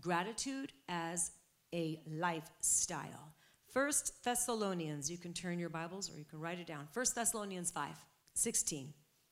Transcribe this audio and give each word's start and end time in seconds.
gratitude 0.00 0.72
as 0.88 1.32
a 1.74 2.00
lifestyle. 2.06 3.34
First 3.72 4.24
Thessalonians, 4.24 5.10
you 5.10 5.18
can 5.18 5.32
turn 5.32 5.58
your 5.58 5.68
Bibles 5.68 6.10
or 6.12 6.18
you 6.18 6.24
can 6.24 6.40
write 6.40 6.58
it 6.58 6.66
down. 6.66 6.88
First 6.92 7.14
Thessalonians 7.14 7.70
5 7.70 7.88
16 8.34 8.86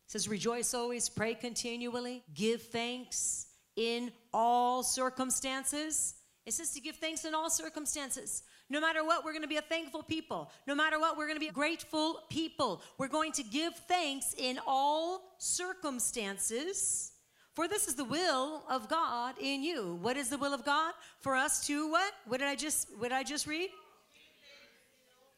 it 0.08 0.12
says, 0.12 0.28
Rejoice 0.28 0.72
always, 0.74 1.08
pray 1.08 1.34
continually, 1.34 2.22
give 2.34 2.62
thanks 2.62 3.48
in 3.76 4.10
all 4.32 4.82
circumstances. 4.82 6.14
It 6.46 6.54
says 6.54 6.73
to 6.73 6.80
give 6.80 6.96
thanks 6.96 7.27
in 7.27 7.35
all 7.35 7.50
circumstances. 7.50 8.43
No 8.71 8.80
matter 8.80 9.05
what, 9.05 9.25
we're 9.25 9.32
going 9.32 9.43
to 9.43 9.48
be 9.48 9.57
a 9.57 9.62
thankful 9.62 10.03
people. 10.03 10.50
No 10.66 10.75
matter 10.75 10.98
what, 10.98 11.19
we're 11.19 11.27
going 11.27 11.37
to 11.37 11.41
be 11.41 11.48
a 11.48 11.53
grateful 11.53 12.23
people. 12.30 12.80
We're 12.96 13.09
going 13.09 13.32
to 13.32 13.43
give 13.43 13.75
thanks 13.75 14.35
in 14.39 14.59
all 14.66 15.35
circumstances. 15.37 17.12
For 17.59 17.66
this 17.66 17.88
is 17.88 17.96
the 17.96 18.04
will 18.04 18.62
of 18.70 18.88
God 18.88 19.34
in 19.40 19.64
you. 19.64 19.98
What 20.00 20.16
is 20.16 20.29
the 20.29 20.38
will 20.38 20.54
of 20.54 20.64
God? 20.64 20.95
For 21.18 21.34
us 21.34 21.66
to 21.66 21.90
what? 21.90 22.12
What 22.29 22.38
did 22.38 22.46
I 22.46 22.54
just 22.54 22.86
what 22.98 23.08
did 23.08 23.17
I 23.17 23.25
just 23.25 23.48
read? 23.48 23.71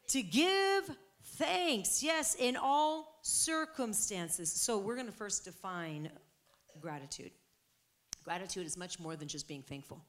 To 0.08 0.22
give 0.22 0.90
thanks. 1.38 2.02
Yes, 2.02 2.36
in 2.38 2.58
all 2.58 3.20
circumstances. 3.22 4.52
So 4.52 4.76
we're 4.76 4.96
going 4.96 5.06
to 5.06 5.14
first 5.14 5.46
define 5.46 6.10
gratitude. 6.78 7.30
Gratitude 8.22 8.66
is 8.66 8.76
much 8.76 9.00
more 9.00 9.16
than 9.16 9.26
just 9.26 9.48
being 9.48 9.62
thankful. 9.62 10.04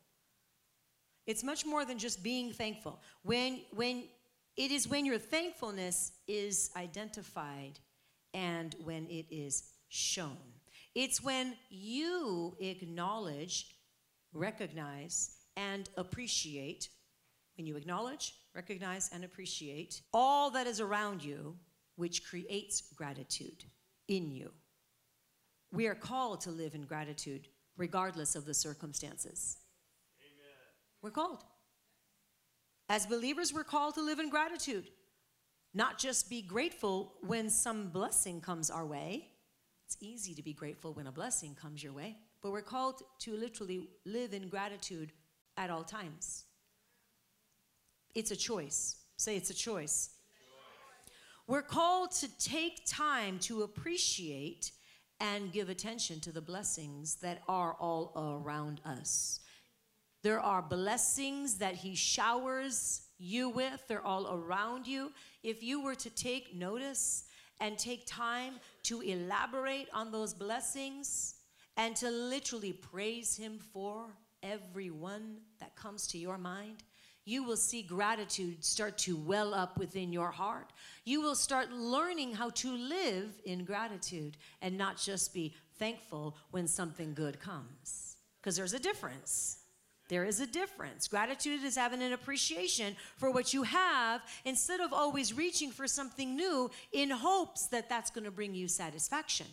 It's 1.27 1.45
much 1.45 1.65
more 1.65 1.85
than 1.85 1.97
just 1.97 2.21
being 2.21 2.51
thankful. 2.51 2.99
When 3.23 3.61
when 3.73 4.03
it 4.57 4.71
is 4.73 4.85
when 4.85 5.05
your 5.05 5.17
thankfulness 5.17 6.11
is 6.27 6.71
identified 6.75 7.79
and 8.33 8.75
when 8.83 9.05
it 9.05 9.27
is 9.31 9.63
shown. 9.87 10.60
It's 10.93 11.23
when 11.23 11.55
you 11.69 12.55
acknowledge, 12.59 13.75
recognize, 14.33 15.37
and 15.55 15.89
appreciate, 15.95 16.89
when 17.57 17.65
you 17.65 17.77
acknowledge, 17.77 18.33
recognize, 18.53 19.09
and 19.13 19.23
appreciate 19.23 20.01
all 20.13 20.51
that 20.51 20.67
is 20.67 20.81
around 20.81 21.23
you, 21.23 21.55
which 21.95 22.25
creates 22.25 22.81
gratitude 22.95 23.63
in 24.07 24.31
you. 24.31 24.51
We 25.71 25.87
are 25.87 25.95
called 25.95 26.41
to 26.41 26.51
live 26.51 26.75
in 26.75 26.83
gratitude 26.83 27.47
regardless 27.77 28.35
of 28.35 28.45
the 28.45 28.53
circumstances. 28.53 29.57
Amen. 30.21 30.55
We're 31.01 31.11
called. 31.11 31.43
As 32.89 33.05
believers, 33.05 33.53
we're 33.53 33.63
called 33.63 33.95
to 33.95 34.01
live 34.03 34.19
in 34.19 34.29
gratitude, 34.29 34.89
not 35.73 35.97
just 35.97 36.29
be 36.29 36.41
grateful 36.41 37.13
when 37.21 37.49
some 37.49 37.87
blessing 37.87 38.41
comes 38.41 38.69
our 38.69 38.85
way 38.85 39.29
it's 39.91 40.01
easy 40.01 40.33
to 40.33 40.41
be 40.41 40.53
grateful 40.53 40.93
when 40.93 41.07
a 41.07 41.11
blessing 41.11 41.53
comes 41.53 41.83
your 41.83 41.91
way, 41.91 42.15
but 42.41 42.51
we're 42.51 42.61
called 42.61 43.01
to 43.19 43.35
literally 43.35 43.89
live 44.05 44.33
in 44.33 44.47
gratitude 44.47 45.11
at 45.57 45.69
all 45.69 45.83
times. 45.83 46.45
It's 48.15 48.31
a 48.31 48.37
choice. 48.37 48.95
Say 49.17 49.35
it's 49.35 49.49
a 49.49 49.53
choice. 49.53 50.11
We're 51.45 51.61
called 51.61 52.11
to 52.21 52.29
take 52.39 52.85
time 52.85 53.37
to 53.39 53.63
appreciate 53.63 54.71
and 55.19 55.51
give 55.51 55.67
attention 55.67 56.21
to 56.21 56.31
the 56.31 56.41
blessings 56.41 57.15
that 57.15 57.41
are 57.49 57.73
all 57.73 58.13
around 58.15 58.79
us. 58.85 59.41
There 60.23 60.39
are 60.39 60.61
blessings 60.61 61.57
that 61.57 61.75
He 61.75 61.95
showers 61.95 63.01
you 63.17 63.49
with, 63.49 63.85
they're 63.89 64.05
all 64.05 64.33
around 64.33 64.87
you. 64.87 65.11
If 65.43 65.61
you 65.61 65.83
were 65.83 65.95
to 65.95 66.09
take 66.09 66.55
notice, 66.55 67.25
and 67.61 67.77
take 67.77 68.05
time 68.05 68.55
to 68.83 68.99
elaborate 68.99 69.87
on 69.93 70.11
those 70.11 70.33
blessings 70.33 71.35
and 71.77 71.95
to 71.95 72.09
literally 72.09 72.73
praise 72.73 73.37
Him 73.37 73.59
for 73.71 74.07
every 74.43 74.89
one 74.89 75.37
that 75.59 75.75
comes 75.75 76.07
to 76.07 76.17
your 76.17 76.37
mind, 76.37 76.83
you 77.23 77.43
will 77.43 77.55
see 77.55 77.83
gratitude 77.83 78.65
start 78.65 78.97
to 78.97 79.15
well 79.15 79.53
up 79.53 79.77
within 79.77 80.11
your 80.11 80.31
heart. 80.31 80.73
You 81.05 81.21
will 81.21 81.35
start 81.35 81.71
learning 81.71 82.33
how 82.33 82.49
to 82.49 82.75
live 82.75 83.39
in 83.45 83.63
gratitude 83.63 84.37
and 84.61 84.77
not 84.77 84.97
just 84.97 85.33
be 85.33 85.53
thankful 85.77 86.35
when 86.49 86.67
something 86.67 87.13
good 87.13 87.39
comes. 87.39 88.17
Because 88.41 88.55
there's 88.55 88.73
a 88.73 88.79
difference. 88.79 89.60
There 90.11 90.25
is 90.25 90.41
a 90.41 90.45
difference. 90.45 91.07
Gratitude 91.07 91.63
is 91.63 91.77
having 91.77 92.01
an 92.01 92.11
appreciation 92.11 92.97
for 93.15 93.31
what 93.31 93.53
you 93.53 93.63
have 93.63 94.21
instead 94.43 94.81
of 94.81 94.91
always 94.91 95.33
reaching 95.33 95.71
for 95.71 95.87
something 95.87 96.35
new 96.35 96.69
in 96.91 97.09
hopes 97.09 97.67
that 97.67 97.87
that's 97.87 98.11
going 98.11 98.25
to 98.25 98.31
bring 98.31 98.53
you 98.53 98.67
satisfaction. 98.67 99.45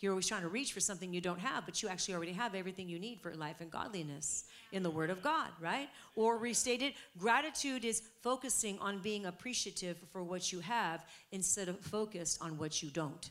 You're 0.00 0.10
always 0.10 0.26
trying 0.26 0.42
to 0.42 0.48
reach 0.48 0.72
for 0.72 0.80
something 0.80 1.14
you 1.14 1.20
don't 1.20 1.38
have, 1.38 1.66
but 1.66 1.80
you 1.84 1.88
actually 1.88 2.14
already 2.14 2.32
have 2.32 2.56
everything 2.56 2.88
you 2.88 2.98
need 2.98 3.20
for 3.20 3.32
life 3.32 3.60
and 3.60 3.70
godliness 3.70 4.46
in 4.72 4.82
the 4.82 4.90
Word 4.90 5.10
of 5.10 5.22
God, 5.22 5.50
right? 5.60 5.88
Or 6.16 6.36
restated, 6.36 6.94
gratitude 7.16 7.84
is 7.84 8.02
focusing 8.22 8.76
on 8.80 8.98
being 8.98 9.26
appreciative 9.26 9.98
for 10.10 10.24
what 10.24 10.50
you 10.50 10.58
have 10.58 11.06
instead 11.30 11.68
of 11.68 11.78
focused 11.78 12.42
on 12.42 12.58
what 12.58 12.82
you 12.82 12.90
don't. 12.90 13.30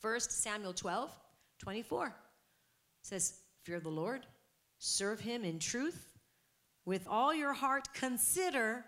First 0.00 0.32
Samuel 0.32 0.72
12, 0.72 1.12
24 1.60 2.12
says, 3.02 3.34
Fear 3.62 3.78
the 3.78 3.88
Lord 3.88 4.26
Serve 4.78 5.20
him 5.20 5.44
in 5.44 5.58
truth. 5.58 6.12
With 6.84 7.06
all 7.08 7.34
your 7.34 7.52
heart, 7.52 7.92
consider 7.94 8.84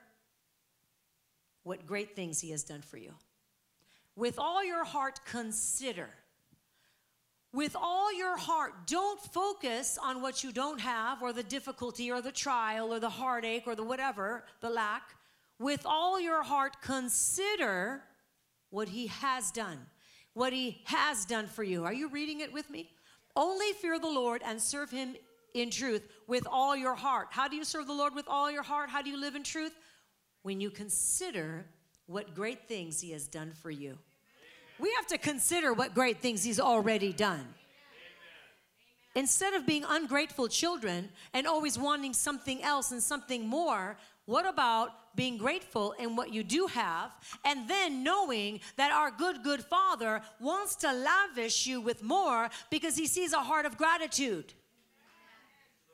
what 1.64 1.86
great 1.86 2.14
things 2.14 2.40
he 2.40 2.50
has 2.50 2.64
done 2.64 2.80
for 2.80 2.96
you. 2.96 3.12
With 4.16 4.38
all 4.38 4.64
your 4.64 4.84
heart, 4.84 5.20
consider. 5.24 6.08
With 7.52 7.74
all 7.80 8.12
your 8.12 8.36
heart, 8.36 8.86
don't 8.86 9.20
focus 9.20 9.98
on 10.02 10.20
what 10.20 10.44
you 10.44 10.52
don't 10.52 10.80
have, 10.80 11.22
or 11.22 11.32
the 11.32 11.42
difficulty, 11.42 12.10
or 12.10 12.20
the 12.20 12.32
trial, 12.32 12.92
or 12.92 13.00
the 13.00 13.08
heartache, 13.08 13.64
or 13.66 13.74
the 13.74 13.84
whatever, 13.84 14.44
the 14.60 14.70
lack. 14.70 15.14
With 15.58 15.82
all 15.84 16.20
your 16.20 16.42
heart, 16.42 16.80
consider 16.82 18.02
what 18.70 18.88
he 18.88 19.06
has 19.06 19.50
done, 19.50 19.78
what 20.34 20.52
he 20.52 20.82
has 20.84 21.24
done 21.24 21.46
for 21.46 21.64
you. 21.64 21.84
Are 21.84 21.92
you 21.92 22.08
reading 22.08 22.40
it 22.40 22.52
with 22.52 22.68
me? 22.70 22.90
Only 23.34 23.72
fear 23.72 23.98
the 23.98 24.06
Lord 24.06 24.42
and 24.44 24.60
serve 24.60 24.90
him 24.90 25.16
in 25.54 25.70
truth 25.70 26.06
with 26.26 26.46
all 26.50 26.76
your 26.76 26.94
heart. 26.94 27.28
How 27.30 27.48
do 27.48 27.56
you 27.56 27.64
serve 27.64 27.86
the 27.86 27.92
Lord 27.92 28.14
with 28.14 28.26
all 28.28 28.50
your 28.50 28.62
heart? 28.62 28.90
How 28.90 29.02
do 29.02 29.10
you 29.10 29.20
live 29.20 29.34
in 29.34 29.42
truth? 29.42 29.72
When 30.42 30.60
you 30.60 30.70
consider 30.70 31.66
what 32.06 32.34
great 32.34 32.66
things 32.66 33.00
He 33.00 33.12
has 33.12 33.28
done 33.28 33.52
for 33.52 33.70
you. 33.70 33.98
We 34.78 34.92
have 34.96 35.06
to 35.08 35.18
consider 35.18 35.72
what 35.72 35.94
great 35.94 36.20
things 36.20 36.42
He's 36.42 36.60
already 36.60 37.12
done. 37.12 37.46
Instead 39.14 39.54
of 39.54 39.66
being 39.66 39.84
ungrateful 39.88 40.48
children 40.48 41.08
and 41.32 41.46
always 41.46 41.78
wanting 41.78 42.12
something 42.12 42.62
else 42.62 42.92
and 42.92 43.02
something 43.02 43.46
more, 43.46 43.96
what 44.26 44.46
about 44.46 44.90
being 45.16 45.36
grateful 45.36 45.92
in 45.92 46.14
what 46.14 46.32
you 46.32 46.44
do 46.44 46.66
have 46.66 47.10
and 47.44 47.68
then 47.68 48.04
knowing 48.04 48.60
that 48.76 48.92
our 48.92 49.10
good, 49.10 49.42
good 49.42 49.64
Father 49.64 50.22
wants 50.38 50.76
to 50.76 50.92
lavish 50.92 51.66
you 51.66 51.80
with 51.80 52.02
more 52.02 52.48
because 52.70 52.96
He 52.96 53.06
sees 53.06 53.32
a 53.32 53.40
heart 53.40 53.66
of 53.66 53.76
gratitude? 53.76 54.54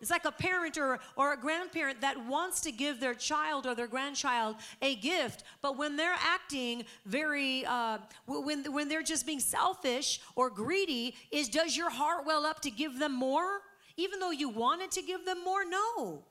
It's 0.04 0.10
like 0.10 0.26
a 0.26 0.32
parent 0.32 0.76
or, 0.76 1.00
or 1.16 1.32
a 1.32 1.36
grandparent 1.38 2.02
that 2.02 2.26
wants 2.26 2.60
to 2.60 2.70
give 2.70 3.00
their 3.00 3.14
child 3.14 3.64
or 3.64 3.74
their 3.74 3.86
grandchild 3.86 4.56
a 4.82 4.96
gift, 4.96 5.44
but 5.62 5.78
when 5.78 5.96
they're 5.96 6.18
acting 6.20 6.84
very, 7.06 7.64
uh, 7.64 7.96
when, 8.26 8.70
when 8.70 8.90
they're 8.90 9.02
just 9.02 9.24
being 9.24 9.40
selfish 9.40 10.20
or 10.36 10.50
greedy, 10.50 11.14
is 11.30 11.48
does 11.48 11.74
your 11.74 11.88
heart 11.88 12.26
well 12.26 12.44
up 12.44 12.60
to 12.60 12.70
give 12.70 12.98
them 12.98 13.14
more? 13.14 13.62
Even 13.96 14.20
though 14.20 14.30
you 14.30 14.50
wanted 14.50 14.90
to 14.90 15.00
give 15.00 15.24
them 15.24 15.42
more? 15.42 15.64
No. 15.64 16.22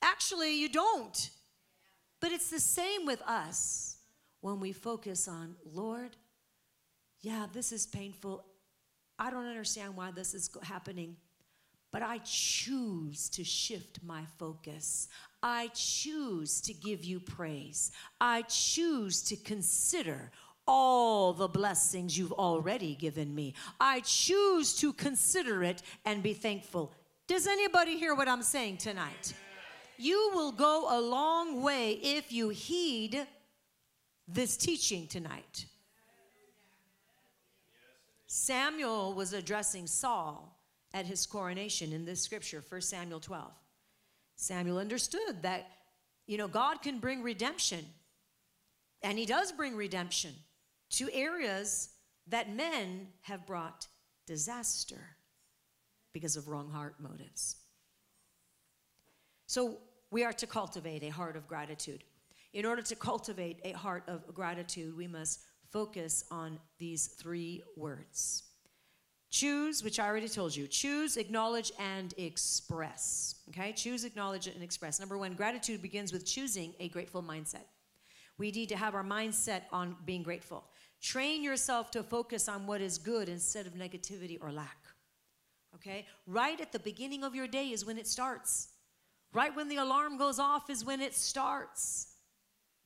Actually, 0.00 0.58
you 0.58 0.70
don't. 0.70 1.28
But 2.20 2.32
it's 2.32 2.48
the 2.48 2.58
same 2.58 3.04
with 3.04 3.20
us 3.20 3.98
when 4.40 4.60
we 4.60 4.72
focus 4.72 5.28
on, 5.28 5.56
Lord, 5.74 6.16
yeah, 7.20 7.48
this 7.52 7.70
is 7.70 7.86
painful. 7.86 8.46
I 9.18 9.30
don't 9.30 9.44
understand 9.44 9.94
why 9.94 10.10
this 10.10 10.32
is 10.32 10.48
happening. 10.62 11.16
But 11.90 12.02
I 12.02 12.18
choose 12.18 13.28
to 13.30 13.44
shift 13.44 14.00
my 14.04 14.22
focus. 14.38 15.08
I 15.42 15.68
choose 15.74 16.60
to 16.62 16.74
give 16.74 17.04
you 17.04 17.18
praise. 17.18 17.92
I 18.20 18.42
choose 18.42 19.22
to 19.22 19.36
consider 19.36 20.30
all 20.66 21.32
the 21.32 21.48
blessings 21.48 22.18
you've 22.18 22.32
already 22.32 22.94
given 22.94 23.34
me. 23.34 23.54
I 23.80 24.00
choose 24.00 24.76
to 24.80 24.92
consider 24.92 25.62
it 25.62 25.82
and 26.04 26.22
be 26.22 26.34
thankful. 26.34 26.92
Does 27.26 27.46
anybody 27.46 27.96
hear 27.96 28.14
what 28.14 28.28
I'm 28.28 28.42
saying 28.42 28.76
tonight? 28.76 29.32
You 29.96 30.30
will 30.34 30.52
go 30.52 30.86
a 30.90 31.00
long 31.00 31.62
way 31.62 31.92
if 31.92 32.32
you 32.32 32.50
heed 32.50 33.26
this 34.28 34.58
teaching 34.58 35.06
tonight. 35.06 35.64
Samuel 38.26 39.14
was 39.14 39.32
addressing 39.32 39.86
Saul 39.86 40.57
at 40.98 41.06
his 41.06 41.26
coronation 41.26 41.92
in 41.92 42.04
this 42.04 42.20
scripture, 42.20 42.62
1 42.68 42.80
Samuel 42.80 43.20
12. 43.20 43.52
Samuel 44.34 44.78
understood 44.78 45.42
that, 45.42 45.70
you 46.26 46.36
know, 46.36 46.48
God 46.48 46.82
can 46.82 46.98
bring 46.98 47.22
redemption, 47.22 47.84
and 49.02 49.16
he 49.16 49.24
does 49.24 49.52
bring 49.52 49.76
redemption 49.76 50.34
to 50.90 51.08
areas 51.12 51.90
that 52.26 52.52
men 52.52 53.06
have 53.22 53.46
brought 53.46 53.86
disaster 54.26 55.16
because 56.12 56.36
of 56.36 56.48
wrong 56.48 56.68
heart 56.68 56.96
motives. 56.98 57.56
So 59.46 59.78
we 60.10 60.24
are 60.24 60.32
to 60.32 60.48
cultivate 60.48 61.04
a 61.04 61.10
heart 61.10 61.36
of 61.36 61.46
gratitude. 61.46 62.02
In 62.54 62.66
order 62.66 62.82
to 62.82 62.96
cultivate 62.96 63.60
a 63.62 63.70
heart 63.70 64.02
of 64.08 64.34
gratitude, 64.34 64.96
we 64.96 65.06
must 65.06 65.42
focus 65.70 66.24
on 66.32 66.58
these 66.78 67.06
three 67.06 67.62
words 67.76 68.47
choose, 69.30 69.82
which 69.82 69.98
I 69.98 70.06
already 70.06 70.28
told 70.28 70.54
you 70.54 70.66
choose, 70.66 71.16
acknowledge, 71.16 71.72
and 71.78 72.14
express. 72.16 73.36
Okay? 73.50 73.72
Choose, 73.72 74.04
acknowledge, 74.04 74.46
and 74.46 74.62
express. 74.62 74.98
Number 75.00 75.18
one, 75.18 75.34
gratitude 75.34 75.82
begins 75.82 76.12
with 76.12 76.24
choosing 76.24 76.74
a 76.80 76.88
grateful 76.88 77.22
mindset. 77.22 77.64
We 78.38 78.50
need 78.50 78.68
to 78.68 78.76
have 78.76 78.94
our 78.94 79.04
mindset 79.04 79.62
on 79.72 79.96
being 80.04 80.22
grateful. 80.22 80.64
Train 81.00 81.42
yourself 81.42 81.90
to 81.92 82.02
focus 82.02 82.48
on 82.48 82.66
what 82.66 82.80
is 82.80 82.98
good 82.98 83.28
instead 83.28 83.66
of 83.66 83.74
negativity 83.74 84.38
or 84.40 84.52
lack. 84.52 84.78
Okay? 85.74 86.06
Right 86.26 86.60
at 86.60 86.72
the 86.72 86.78
beginning 86.78 87.24
of 87.24 87.34
your 87.34 87.46
day 87.46 87.68
is 87.68 87.84
when 87.84 87.98
it 87.98 88.06
starts. 88.06 88.68
Right 89.32 89.54
when 89.54 89.68
the 89.68 89.76
alarm 89.76 90.16
goes 90.16 90.38
off 90.38 90.70
is 90.70 90.84
when 90.84 91.00
it 91.00 91.14
starts 91.14 92.14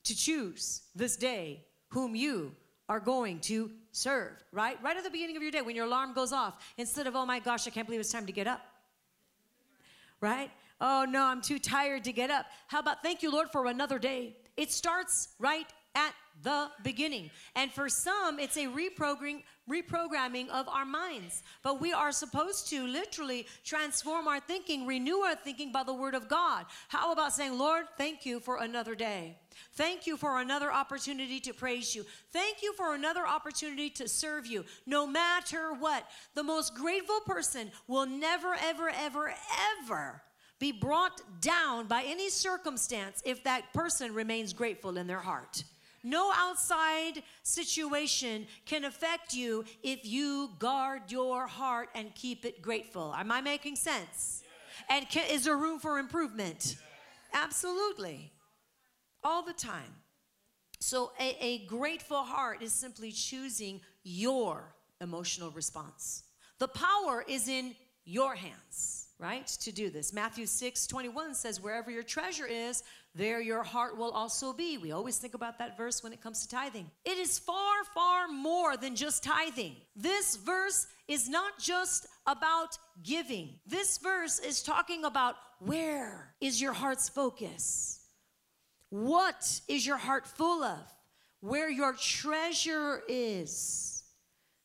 to 0.05 0.17
choose 0.17 0.83
this 0.95 1.17
day 1.17 1.65
whom 1.89 2.17
you 2.17 2.55
are 2.89 3.01
going 3.01 3.39
to 3.41 3.71
serve, 3.93 4.33
right? 4.51 4.83
Right 4.83 4.97
at 4.97 5.05
the 5.05 5.11
beginning 5.11 5.37
of 5.37 5.43
your 5.43 5.53
day 5.53 5.63
when 5.63 5.77
your 5.77 5.87
alarm 5.87 6.15
goes 6.15 6.33
off, 6.33 6.55
instead 6.77 7.07
of, 7.07 7.15
oh 7.15 7.25
my 7.25 7.39
gosh, 7.39 7.67
I 7.67 7.71
can't 7.71 7.87
believe 7.87 8.01
it's 8.01 8.11
time 8.11 8.27
to 8.27 8.33
get 8.33 8.47
up, 8.47 8.61
right? 10.21 10.51
Oh 10.81 11.07
no, 11.09 11.23
I'm 11.25 11.41
too 11.41 11.59
tired 11.59 12.05
to 12.05 12.13
get 12.13 12.31
up. 12.31 12.47
How 12.67 12.81
about 12.81 13.03
thank 13.03 13.23
you, 13.23 13.31
Lord, 13.31 13.51
for 13.53 13.67
another 13.67 13.99
day? 13.99 14.37
It 14.57 14.73
starts 14.73 15.29
right 15.39 15.67
at 15.95 16.15
the 16.43 16.69
beginning. 16.83 17.31
And 17.55 17.71
for 17.71 17.89
some, 17.89 18.39
it's 18.39 18.57
a 18.57 18.67
reprogramming, 18.67 19.43
reprogramming 19.71 20.49
of 20.49 20.69
our 20.69 20.85
minds. 20.85 21.43
But 21.63 21.81
we 21.81 21.93
are 21.93 22.13
supposed 22.13 22.69
to 22.71 22.87
literally 22.87 23.47
transform 23.65 24.27
our 24.27 24.41
thinking, 24.41 24.87
renew 24.87 25.19
our 25.19 25.37
thinking 25.37 25.73
by 25.73 25.85
the 25.85 25.95
Word 25.95 26.15
of 26.15 26.29
God. 26.29 26.67
How 26.89 27.13
about 27.13 27.33
saying, 27.33 27.59
Lord, 27.59 27.85
thank 27.97 28.27
you 28.27 28.41
for 28.41 28.59
another 28.59 28.95
day? 28.95 29.37
Thank 29.75 30.07
you 30.07 30.17
for 30.17 30.41
another 30.41 30.73
opportunity 30.73 31.39
to 31.41 31.53
praise 31.53 31.95
you. 31.95 32.05
Thank 32.33 32.63
you 32.63 32.73
for 32.73 32.95
another 32.95 33.27
opportunity 33.27 33.91
to 33.91 34.09
serve 34.09 34.47
you, 34.47 34.65
no 34.87 35.07
matter 35.07 35.73
what. 35.75 36.05
The 36.35 36.43
most 36.43 36.75
grateful 36.75 37.21
person 37.27 37.71
will 37.87 38.07
never, 38.07 38.57
ever, 38.61 38.91
ever, 38.91 39.33
ever 39.83 40.23
be 40.59 40.73
brought 40.73 41.21
down 41.41 41.87
by 41.87 42.03
any 42.05 42.31
circumstance 42.31 43.23
if 43.25 43.45
that 43.45 43.73
person 43.73 44.15
remains 44.15 44.53
grateful 44.53 44.97
in 44.97 45.07
their 45.07 45.21
heart. 45.21 45.65
No 46.05 46.33
outside 46.35 47.23
situation 47.43 48.47
can 48.67 48.85
affect 48.85 49.35
you 49.35 49.65
if 49.83 50.05
you 50.05 50.51
guard 50.59 51.03
your 51.09 51.47
heart 51.47 51.89
and 51.95 52.15
keep 52.15 52.45
it 52.45 52.61
grateful. 52.61 53.15
Am 53.17 53.31
I 53.31 53.41
making 53.41 53.77
sense? 53.77 54.43
And 54.89 55.09
can, 55.09 55.25
is 55.31 55.45
there 55.45 55.57
room 55.57 55.79
for 55.79 55.99
improvement? 55.99 56.77
Absolutely. 57.33 58.33
All 59.23 59.43
the 59.43 59.53
time. 59.53 59.95
So, 60.81 61.13
a, 61.21 61.37
a 61.41 61.67
grateful 61.67 62.25
heart 62.25 62.61
is 62.61 62.73
simply 62.73 63.13
choosing 63.13 63.81
your 64.03 64.75
emotional 65.01 65.53
response. 65.53 66.25
The 66.59 66.67
power 66.67 67.25
is 67.29 67.47
in 67.47 67.77
your 68.05 68.35
hands, 68.35 69.07
right? 69.19 69.47
To 69.47 69.71
do 69.71 69.91
this. 69.91 70.13
Matthew 70.13 70.47
6 70.47 70.87
21 70.89 71.35
says, 71.35 71.61
Wherever 71.61 71.91
your 71.91 72.03
treasure 72.03 72.47
is, 72.47 72.83
there 73.15 73.41
your 73.41 73.63
heart 73.63 73.99
will 73.99 74.11
also 74.11 74.53
be. 74.53 74.79
We 74.79 74.93
always 74.93 75.19
think 75.19 75.35
about 75.35 75.59
that 75.59 75.77
verse 75.77 76.03
when 76.03 76.13
it 76.13 76.23
comes 76.23 76.43
to 76.43 76.49
tithing. 76.49 76.91
It 77.05 77.19
is 77.19 77.39
far, 77.39 77.85
far 77.95 78.29
more 78.29 78.77
than 78.77 78.97
just 78.97 79.23
tithing. 79.23 79.77
This 79.95 80.37
verse 80.37 80.87
is 81.09 81.29
not 81.29 81.59
just 81.59 82.07
about 82.27 82.79
giving, 83.03 83.59
this 83.67 83.99
verse 83.99 84.39
is 84.39 84.63
talking 84.63 85.05
about 85.05 85.37
where 85.59 86.35
is 86.41 86.61
your 86.61 86.73
heart's 86.73 87.09
focus? 87.09 88.01
What 88.89 89.61
is 89.69 89.87
your 89.87 89.97
heart 89.97 90.27
full 90.27 90.63
of? 90.63 90.81
Where 91.41 91.71
your 91.71 91.95
treasure 91.95 93.03
is, 93.09 94.05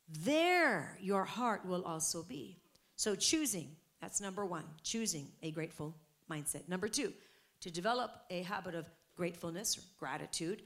there 0.07 0.97
your 1.01 1.25
heart 1.25 1.65
will 1.65 1.83
also 1.83 2.23
be. 2.23 2.59
So, 2.95 3.15
choosing, 3.15 3.75
that's 4.01 4.21
number 4.21 4.45
one, 4.45 4.65
choosing 4.83 5.27
a 5.41 5.51
grateful 5.51 5.95
mindset. 6.29 6.67
Number 6.67 6.88
two, 6.88 7.13
to 7.62 7.71
develop 7.71 8.12
a 8.30 8.42
habit 8.44 8.75
of 8.75 8.89
gratefulness 9.15 9.77
or 9.77 9.81
gratitude, 10.00 10.62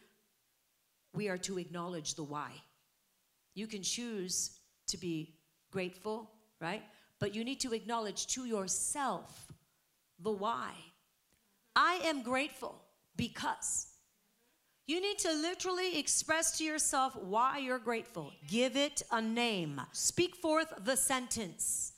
we 1.13 1.29
are 1.29 1.37
to 1.39 1.57
acknowledge 1.57 2.15
the 2.15 2.23
why. 2.23 2.51
You 3.53 3.67
can 3.67 3.81
choose 3.81 4.59
to 4.87 4.97
be 4.97 5.35
grateful, 5.71 6.29
right? 6.59 6.83
But 7.19 7.35
you 7.35 7.43
need 7.43 7.59
to 7.61 7.73
acknowledge 7.73 8.27
to 8.27 8.45
yourself 8.45 9.47
the 10.19 10.31
why. 10.31 10.71
I 11.75 12.01
am 12.03 12.21
grateful 12.21 12.81
because. 13.15 13.87
You 14.87 14.99
need 14.99 15.19
to 15.19 15.31
literally 15.31 15.97
express 15.99 16.57
to 16.57 16.63
yourself 16.63 17.15
why 17.15 17.59
you're 17.59 17.79
grateful. 17.79 18.33
Give 18.47 18.75
it 18.75 19.03
a 19.11 19.21
name. 19.21 19.79
Speak 19.93 20.35
forth 20.35 20.73
the 20.83 20.97
sentence. 20.97 21.90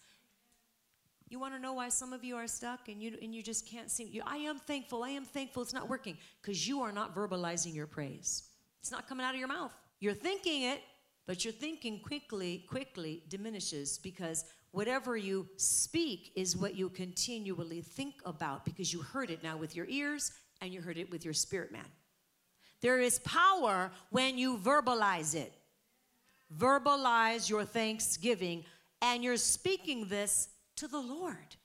You 1.34 1.40
want 1.40 1.56
to 1.56 1.60
know 1.60 1.74
why 1.74 1.90
some 1.90 2.14
of 2.14 2.24
you 2.24 2.36
are 2.36 2.46
stuck 2.46 2.90
and 2.90 3.02
you 3.02 3.18
and 3.20 3.34
you 3.34 3.42
just 3.42 3.66
can't 3.66 3.90
seem 3.90 4.08
you 4.12 4.22
I 4.24 4.38
am 4.38 4.60
thankful. 4.60 5.02
I 5.02 5.10
am 5.10 5.26
thankful. 5.26 5.64
It's 5.64 5.74
not 5.74 5.90
working 5.90 6.16
cuz 6.44 6.68
you 6.68 6.82
are 6.82 6.92
not 6.92 7.16
verbalizing 7.16 7.74
your 7.74 7.88
praise. 7.88 8.44
It's 8.82 8.92
not 8.92 9.08
coming 9.08 9.26
out 9.26 9.34
of 9.34 9.40
your 9.40 9.48
mouth. 9.48 9.74
You're 10.00 10.14
thinking 10.14 10.62
it, 10.62 10.84
but 11.26 11.44
your 11.44 11.52
thinking 11.52 12.02
quickly 12.02 12.60
quickly 12.70 13.24
diminishes 13.30 13.98
because 13.98 14.46
whatever 14.74 15.18
you 15.18 15.50
speak 15.58 16.32
is 16.36 16.56
what 16.56 16.76
you 16.76 16.88
continually 16.88 17.82
think 17.82 18.22
about 18.26 18.64
because 18.64 18.94
you 18.94 19.02
heard 19.02 19.32
it 19.32 19.42
now 19.42 19.58
with 19.58 19.76
your 19.76 19.88
ears 19.88 20.34
and 20.62 20.72
you 20.72 20.82
heard 20.82 21.00
it 21.00 21.10
with 21.10 21.26
your 21.26 21.34
spirit 21.34 21.72
man. 21.72 21.90
There 22.82 23.00
is 23.00 23.18
power 23.18 23.92
when 24.12 24.38
you 24.38 24.60
verbalize 24.60 25.34
it. 25.34 25.52
Verbalize 26.56 27.50
your 27.50 27.66
thanksgiving 27.66 28.64
and 29.02 29.24
you're 29.24 29.36
speaking 29.36 30.08
this 30.08 30.50
to 30.78 30.88
the 30.88 31.00
Lord. 31.00 31.56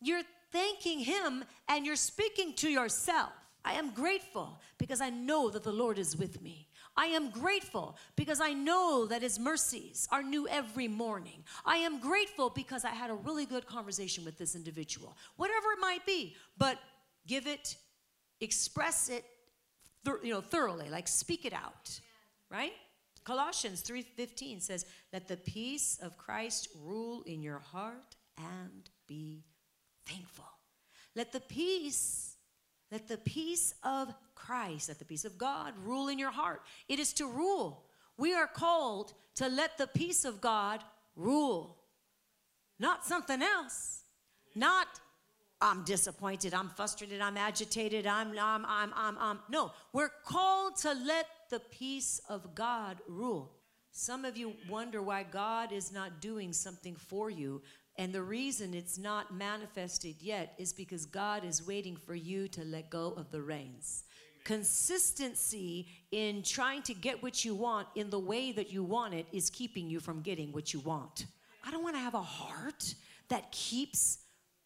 You're 0.00 0.22
thanking 0.52 1.00
Him 1.00 1.44
and 1.68 1.84
you're 1.84 1.96
speaking 1.96 2.54
to 2.54 2.68
yourself. 2.68 3.32
I 3.64 3.72
am 3.72 3.90
grateful 3.90 4.60
because 4.78 5.00
I 5.00 5.10
know 5.10 5.50
that 5.50 5.62
the 5.62 5.72
Lord 5.72 5.98
is 5.98 6.16
with 6.16 6.40
me. 6.40 6.68
I 6.96 7.06
am 7.06 7.30
grateful 7.30 7.96
because 8.16 8.40
I 8.40 8.52
know 8.52 9.06
that 9.06 9.22
His 9.22 9.38
mercies 9.38 10.08
are 10.10 10.22
new 10.22 10.48
every 10.48 10.88
morning. 10.88 11.44
I 11.64 11.76
am 11.76 12.00
grateful 12.00 12.50
because 12.50 12.84
I 12.84 12.90
had 12.90 13.10
a 13.10 13.14
really 13.14 13.46
good 13.46 13.66
conversation 13.66 14.24
with 14.24 14.38
this 14.38 14.54
individual, 14.54 15.16
whatever 15.36 15.66
it 15.72 15.80
might 15.80 16.06
be, 16.06 16.34
but 16.56 16.78
give 17.26 17.46
it, 17.46 17.76
express 18.40 19.08
it, 19.10 19.24
you 20.24 20.32
know, 20.32 20.40
thoroughly, 20.40 20.88
like 20.88 21.06
speak 21.06 21.44
it 21.44 21.52
out, 21.52 22.00
right? 22.50 22.72
Colossians 23.28 23.82
3:15 23.82 24.58
says, 24.58 24.86
"Let 25.12 25.28
the 25.28 25.36
peace 25.36 25.98
of 25.98 26.16
Christ 26.16 26.68
rule 26.74 27.22
in 27.24 27.42
your 27.42 27.58
heart 27.58 28.16
and 28.38 28.88
be 29.06 29.44
thankful." 30.06 30.48
Let 31.14 31.32
the 31.32 31.40
peace, 31.40 32.38
let 32.90 33.06
the 33.06 33.18
peace 33.18 33.74
of 33.82 34.14
Christ, 34.34 34.88
let 34.88 34.98
the 34.98 35.04
peace 35.04 35.26
of 35.26 35.36
God 35.36 35.76
rule 35.76 36.08
in 36.08 36.18
your 36.18 36.30
heart. 36.30 36.64
It 36.88 36.98
is 36.98 37.12
to 37.14 37.26
rule. 37.26 37.90
We 38.16 38.32
are 38.32 38.46
called 38.46 39.12
to 39.34 39.46
let 39.46 39.76
the 39.76 39.88
peace 39.88 40.24
of 40.24 40.40
God 40.40 40.82
rule. 41.14 41.84
Not 42.78 43.04
something 43.04 43.42
else. 43.42 44.04
Not 44.54 44.88
I'm 45.60 45.84
disappointed, 45.84 46.54
I'm 46.54 46.70
frustrated, 46.70 47.20
I'm 47.20 47.36
agitated, 47.36 48.06
I'm, 48.06 48.38
I'm, 48.38 48.64
I'm, 48.64 48.92
I'm, 48.94 49.18
I'm. 49.18 49.40
No, 49.48 49.72
we're 49.92 50.12
called 50.24 50.76
to 50.78 50.94
let 50.94 51.26
the 51.48 51.60
peace 51.60 52.20
of 52.28 52.54
God 52.54 52.98
rule. 53.08 53.52
Some 53.90 54.24
of 54.24 54.36
you 54.36 54.54
wonder 54.68 55.02
why 55.02 55.24
God 55.24 55.72
is 55.72 55.92
not 55.92 56.20
doing 56.20 56.52
something 56.52 56.94
for 56.94 57.30
you. 57.30 57.62
And 57.96 58.12
the 58.12 58.22
reason 58.22 58.74
it's 58.74 58.98
not 58.98 59.34
manifested 59.34 60.16
yet 60.20 60.54
is 60.56 60.72
because 60.72 61.04
God 61.04 61.44
is 61.44 61.66
waiting 61.66 61.96
for 61.96 62.14
you 62.14 62.46
to 62.48 62.64
let 62.64 62.90
go 62.90 63.12
of 63.16 63.30
the 63.30 63.42
reins. 63.42 64.04
Consistency 64.44 65.88
in 66.12 66.42
trying 66.42 66.82
to 66.82 66.94
get 66.94 67.22
what 67.22 67.44
you 67.44 67.54
want 67.54 67.88
in 67.96 68.08
the 68.08 68.18
way 68.18 68.52
that 68.52 68.70
you 68.70 68.84
want 68.84 69.14
it 69.14 69.26
is 69.32 69.50
keeping 69.50 69.88
you 69.88 70.00
from 70.00 70.22
getting 70.22 70.52
what 70.52 70.72
you 70.72 70.80
want. 70.80 71.26
I 71.66 71.70
don't 71.70 71.82
want 71.82 71.96
to 71.96 72.00
have 72.00 72.14
a 72.14 72.22
heart 72.22 72.94
that 73.28 73.50
keeps 73.50 74.18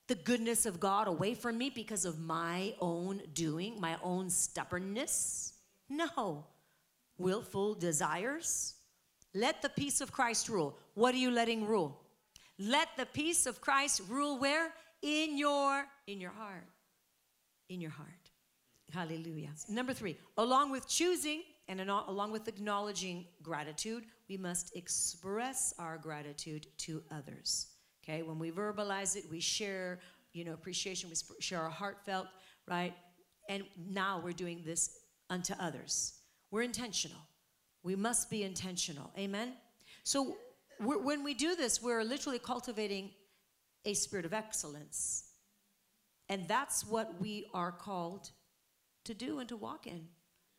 the 0.09 0.15
goodness 0.15 0.67
of 0.67 0.79
God 0.79 1.09
away 1.09 1.35
from 1.35 1.57
me 1.57 1.71
because 1.71 2.05
of 2.05 2.21
my 2.21 2.75
own 2.81 3.23
doing, 3.33 3.81
my 3.81 3.97
own 4.03 4.29
stubbornness. 4.29 5.55
No. 5.89 6.45
Willful 7.19 7.75
desires. 7.75 8.75
Let 9.35 9.63
the 9.63 9.69
peace 9.69 10.01
of 10.01 10.13
Christ 10.13 10.49
rule. 10.49 10.79
What 10.95 11.15
are 11.15 11.19
you 11.19 11.31
letting 11.31 11.67
rule? 11.67 12.01
Let 12.59 12.89
the 12.97 13.07
peace 13.07 13.47
of 13.47 13.61
Christ 13.61 14.03
rule 14.09 14.39
where? 14.39 14.73
In 15.03 15.37
your 15.37 15.85
in 16.07 16.21
your 16.21 16.31
heart. 16.31 16.67
In 17.69 17.81
your 17.81 17.91
heart. 17.91 18.09
Hallelujah. 18.93 19.51
Number 19.71 19.95
3, 19.95 20.17
along 20.37 20.71
with 20.71 20.87
choosing 20.87 21.43
and 21.67 21.81
along 21.81 22.31
with 22.31 22.47
acknowledging 22.47 23.27
gratitude, 23.43 24.05
we 24.29 24.37
must 24.37 24.77
express 24.77 25.73
our 25.79 25.97
gratitude 25.97 26.67
to 26.79 27.03
others. 27.11 27.69
Okay, 28.05 28.23
when 28.23 28.39
we 28.39 28.51
verbalize 28.51 29.17
it, 29.17 29.25
we 29.31 29.41
share 29.41 30.01
you 30.33 30.45
know, 30.45 30.53
appreciation. 30.53 31.11
We 31.11 31.17
share 31.41 31.61
our 31.61 31.71
heartfelt, 31.71 32.27
right? 32.69 32.95
And 33.49 33.65
now 33.89 34.21
we're 34.23 34.33
doing 34.33 34.63
this 34.65 34.99
unto 35.31 35.55
others. 35.55 36.15
We're 36.53 36.63
intentional. 36.63 37.19
We 37.83 37.97
must 37.97 38.31
be 38.31 38.45
intentional. 38.45 39.11
Amen? 39.19 39.55
So 40.05 40.37
we're, 40.79 40.99
when 40.99 41.25
we 41.25 41.35
do 41.35 41.57
this, 41.57 41.83
we're 41.83 42.05
literally 42.05 42.39
cultivating 42.39 43.11
a 43.85 43.95
spirit 43.95 44.25
of 44.25 44.33
excellence. 44.33 45.25
And 46.29 46.47
that's 46.47 46.87
what 46.87 47.21
we 47.21 47.47
are 47.53 47.73
called 47.73 48.31
to 49.05 49.15
do 49.15 49.41
and 49.41 49.49
to 49.49 49.57
walk 49.57 49.87
in 49.87 50.07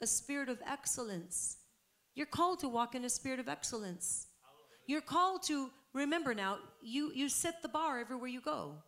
a 0.01 0.07
spirit 0.07 0.49
of 0.49 0.59
excellence. 0.67 1.57
You're 2.15 2.25
called 2.25 2.59
to 2.59 2.67
walk 2.67 2.95
in 2.95 3.05
a 3.05 3.09
spirit 3.09 3.39
of 3.39 3.47
excellence. 3.47 4.27
You're 4.87 5.01
called 5.01 5.43
to 5.43 5.69
remember 5.93 6.33
now, 6.33 6.57
you, 6.81 7.11
you 7.13 7.29
set 7.29 7.61
the 7.61 7.69
bar 7.69 7.99
everywhere 7.99 8.27
you 8.27 8.41
go. 8.41 8.79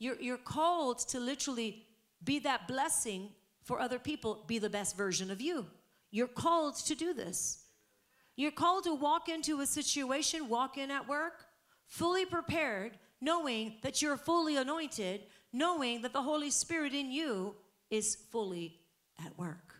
You're, 0.00 0.20
you're 0.20 0.38
called 0.38 0.98
to 1.10 1.20
literally 1.20 1.86
be 2.24 2.38
that 2.40 2.66
blessing 2.66 3.30
for 3.62 3.80
other 3.80 3.98
people, 3.98 4.44
be 4.46 4.58
the 4.58 4.70
best 4.70 4.96
version 4.96 5.30
of 5.30 5.40
you. 5.40 5.66
You're 6.10 6.26
called 6.26 6.76
to 6.86 6.94
do 6.94 7.14
this. 7.14 7.64
You're 8.36 8.50
called 8.50 8.84
to 8.84 8.94
walk 8.94 9.28
into 9.28 9.60
a 9.60 9.66
situation, 9.66 10.48
walk 10.48 10.78
in 10.78 10.90
at 10.90 11.08
work, 11.08 11.46
fully 11.86 12.24
prepared, 12.24 12.98
knowing 13.20 13.76
that 13.82 14.02
you're 14.02 14.16
fully 14.16 14.56
anointed, 14.56 15.22
knowing 15.52 16.02
that 16.02 16.12
the 16.12 16.22
Holy 16.22 16.50
Spirit 16.50 16.94
in 16.94 17.10
you 17.10 17.54
is 17.90 18.16
fully 18.30 18.80
at 19.24 19.38
work. 19.38 19.74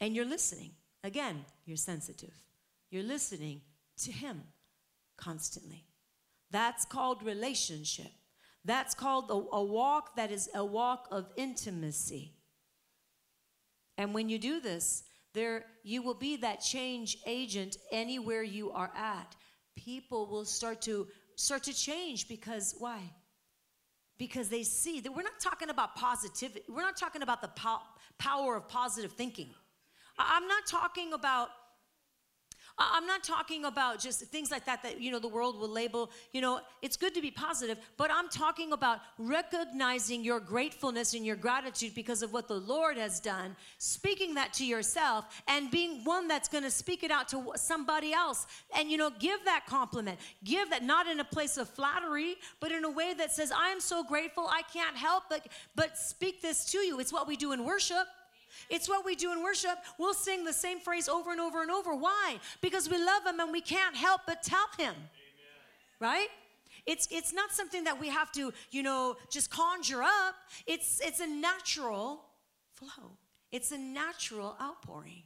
And 0.00 0.14
you're 0.14 0.26
listening. 0.26 0.72
Again, 1.02 1.44
you're 1.64 1.76
sensitive. 1.76 2.34
You're 2.90 3.02
listening 3.02 3.62
to 4.02 4.12
Him 4.12 4.42
constantly. 5.16 5.84
That's 6.50 6.84
called 6.84 7.22
relationship. 7.22 8.10
That's 8.64 8.94
called 8.94 9.30
a, 9.30 9.56
a, 9.56 9.62
walk 9.62 10.16
that 10.16 10.30
is 10.30 10.48
a 10.54 10.64
walk 10.64 11.08
of 11.10 11.30
intimacy. 11.36 12.34
And 14.00 14.14
when 14.14 14.30
you 14.30 14.38
do 14.38 14.60
this, 14.60 15.02
there 15.34 15.66
you 15.84 16.00
will 16.00 16.14
be 16.14 16.36
that 16.36 16.62
change 16.62 17.18
agent 17.26 17.76
anywhere 17.92 18.42
you 18.42 18.70
are 18.70 18.90
at. 18.96 19.36
People 19.76 20.26
will 20.26 20.46
start 20.46 20.80
to 20.82 21.06
start 21.36 21.64
to 21.64 21.74
change 21.74 22.26
because 22.26 22.74
why? 22.78 22.98
Because 24.18 24.48
they 24.48 24.62
see 24.62 25.00
that 25.00 25.14
we're 25.14 25.22
not 25.22 25.38
talking 25.38 25.68
about 25.68 25.96
positivity. 25.96 26.64
We're 26.66 26.80
not 26.80 26.96
talking 26.96 27.20
about 27.20 27.42
the 27.42 27.48
po- 27.48 27.82
power 28.18 28.56
of 28.56 28.70
positive 28.70 29.12
thinking. 29.12 29.50
I'm 30.18 30.48
not 30.48 30.66
talking 30.66 31.12
about 31.12 31.50
I'm 32.80 33.06
not 33.06 33.22
talking 33.22 33.66
about 33.66 34.00
just 34.00 34.20
things 34.22 34.50
like 34.50 34.64
that 34.64 34.82
that 34.84 35.00
you 35.00 35.10
know 35.10 35.18
the 35.18 35.28
world 35.28 35.58
will 35.58 35.68
label, 35.68 36.10
you 36.32 36.40
know, 36.40 36.60
it's 36.80 36.96
good 36.96 37.14
to 37.14 37.20
be 37.20 37.30
positive, 37.30 37.78
but 37.98 38.10
I'm 38.10 38.28
talking 38.30 38.72
about 38.72 39.00
recognizing 39.18 40.24
your 40.24 40.40
gratefulness 40.40 41.12
and 41.12 41.26
your 41.26 41.36
gratitude 41.36 41.94
because 41.94 42.22
of 42.22 42.32
what 42.32 42.48
the 42.48 42.54
Lord 42.54 42.96
has 42.96 43.20
done, 43.20 43.54
speaking 43.76 44.34
that 44.34 44.54
to 44.54 44.64
yourself 44.64 45.26
and 45.46 45.70
being 45.70 46.04
one 46.04 46.26
that's 46.26 46.48
going 46.48 46.64
to 46.64 46.70
speak 46.70 47.02
it 47.02 47.10
out 47.10 47.28
to 47.28 47.52
somebody 47.56 48.14
else 48.14 48.46
and 48.74 48.90
you 48.90 48.96
know, 48.96 49.10
give 49.10 49.44
that 49.44 49.66
compliment. 49.66 50.18
Give 50.42 50.70
that 50.70 50.82
not 50.82 51.06
in 51.06 51.20
a 51.20 51.24
place 51.24 51.58
of 51.58 51.68
flattery, 51.68 52.36
but 52.60 52.72
in 52.72 52.84
a 52.84 52.90
way 52.90 53.12
that 53.12 53.30
says, 53.30 53.52
"I 53.52 53.68
am 53.68 53.80
so 53.80 54.02
grateful, 54.02 54.48
I 54.48 54.62
can't 54.72 54.96
help 54.96 55.24
but 55.28 55.46
but 55.74 55.98
speak 55.98 56.40
this 56.40 56.64
to 56.72 56.78
you." 56.78 56.98
It's 56.98 57.12
what 57.12 57.26
we 57.26 57.36
do 57.36 57.52
in 57.52 57.64
worship. 57.64 58.06
It's 58.68 58.88
what 58.88 59.04
we 59.04 59.14
do 59.14 59.32
in 59.32 59.42
worship. 59.42 59.78
We'll 59.98 60.14
sing 60.14 60.44
the 60.44 60.52
same 60.52 60.80
phrase 60.80 61.08
over 61.08 61.30
and 61.30 61.40
over 61.40 61.62
and 61.62 61.70
over. 61.70 61.94
Why? 61.94 62.38
Because 62.60 62.88
we 62.88 62.98
love 62.98 63.24
Him 63.26 63.40
and 63.40 63.52
we 63.52 63.60
can't 63.60 63.96
help 63.96 64.22
but 64.26 64.42
tell 64.42 64.66
Him. 64.78 64.94
Amen. 64.94 65.06
Right? 66.00 66.28
It's, 66.86 67.08
it's 67.10 67.32
not 67.32 67.52
something 67.52 67.84
that 67.84 68.00
we 68.00 68.08
have 68.08 68.32
to, 68.32 68.52
you 68.70 68.82
know, 68.82 69.16
just 69.30 69.50
conjure 69.50 70.02
up. 70.02 70.34
It's, 70.66 71.00
it's 71.00 71.20
a 71.20 71.26
natural 71.26 72.22
flow, 72.72 73.12
it's 73.52 73.72
a 73.72 73.78
natural 73.78 74.56
outpouring. 74.60 75.22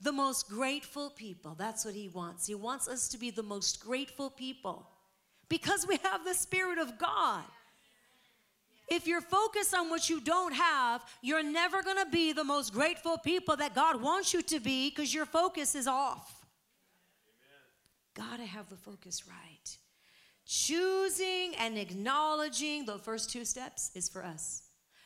The 0.00 0.12
most 0.12 0.48
grateful 0.48 1.10
people. 1.10 1.56
That's 1.58 1.84
what 1.84 1.94
he 1.94 2.08
wants. 2.08 2.46
He 2.46 2.54
wants 2.54 2.86
us 2.86 3.08
to 3.08 3.18
be 3.18 3.30
the 3.30 3.42
most 3.42 3.84
grateful 3.84 4.30
people 4.30 4.88
because 5.48 5.86
we 5.88 5.98
have 6.04 6.24
the 6.24 6.34
Spirit 6.34 6.78
of 6.78 6.98
God. 6.98 7.42
If 8.90 9.06
you're 9.06 9.20
focused 9.20 9.74
on 9.74 9.90
what 9.90 10.08
you 10.08 10.20
don't 10.20 10.54
have, 10.54 11.04
you're 11.20 11.42
never 11.42 11.82
going 11.82 11.98
to 11.98 12.10
be 12.10 12.32
the 12.32 12.44
most 12.44 12.72
grateful 12.72 13.18
people 13.18 13.56
that 13.56 13.74
God 13.74 14.00
wants 14.00 14.32
you 14.32 14.42
to 14.42 14.60
be 14.60 14.88
because 14.88 15.12
your 15.12 15.26
focus 15.26 15.74
is 15.74 15.86
off. 15.86 16.46
Got 18.14 18.38
to 18.38 18.46
have 18.46 18.68
the 18.68 18.76
focus 18.76 19.24
right. 19.28 19.76
Choosing 20.46 21.54
and 21.58 21.76
acknowledging 21.76 22.86
the 22.86 22.98
first 22.98 23.30
two 23.30 23.44
steps 23.44 23.90
is 23.94 24.08
for 24.08 24.24
us. 24.24 24.62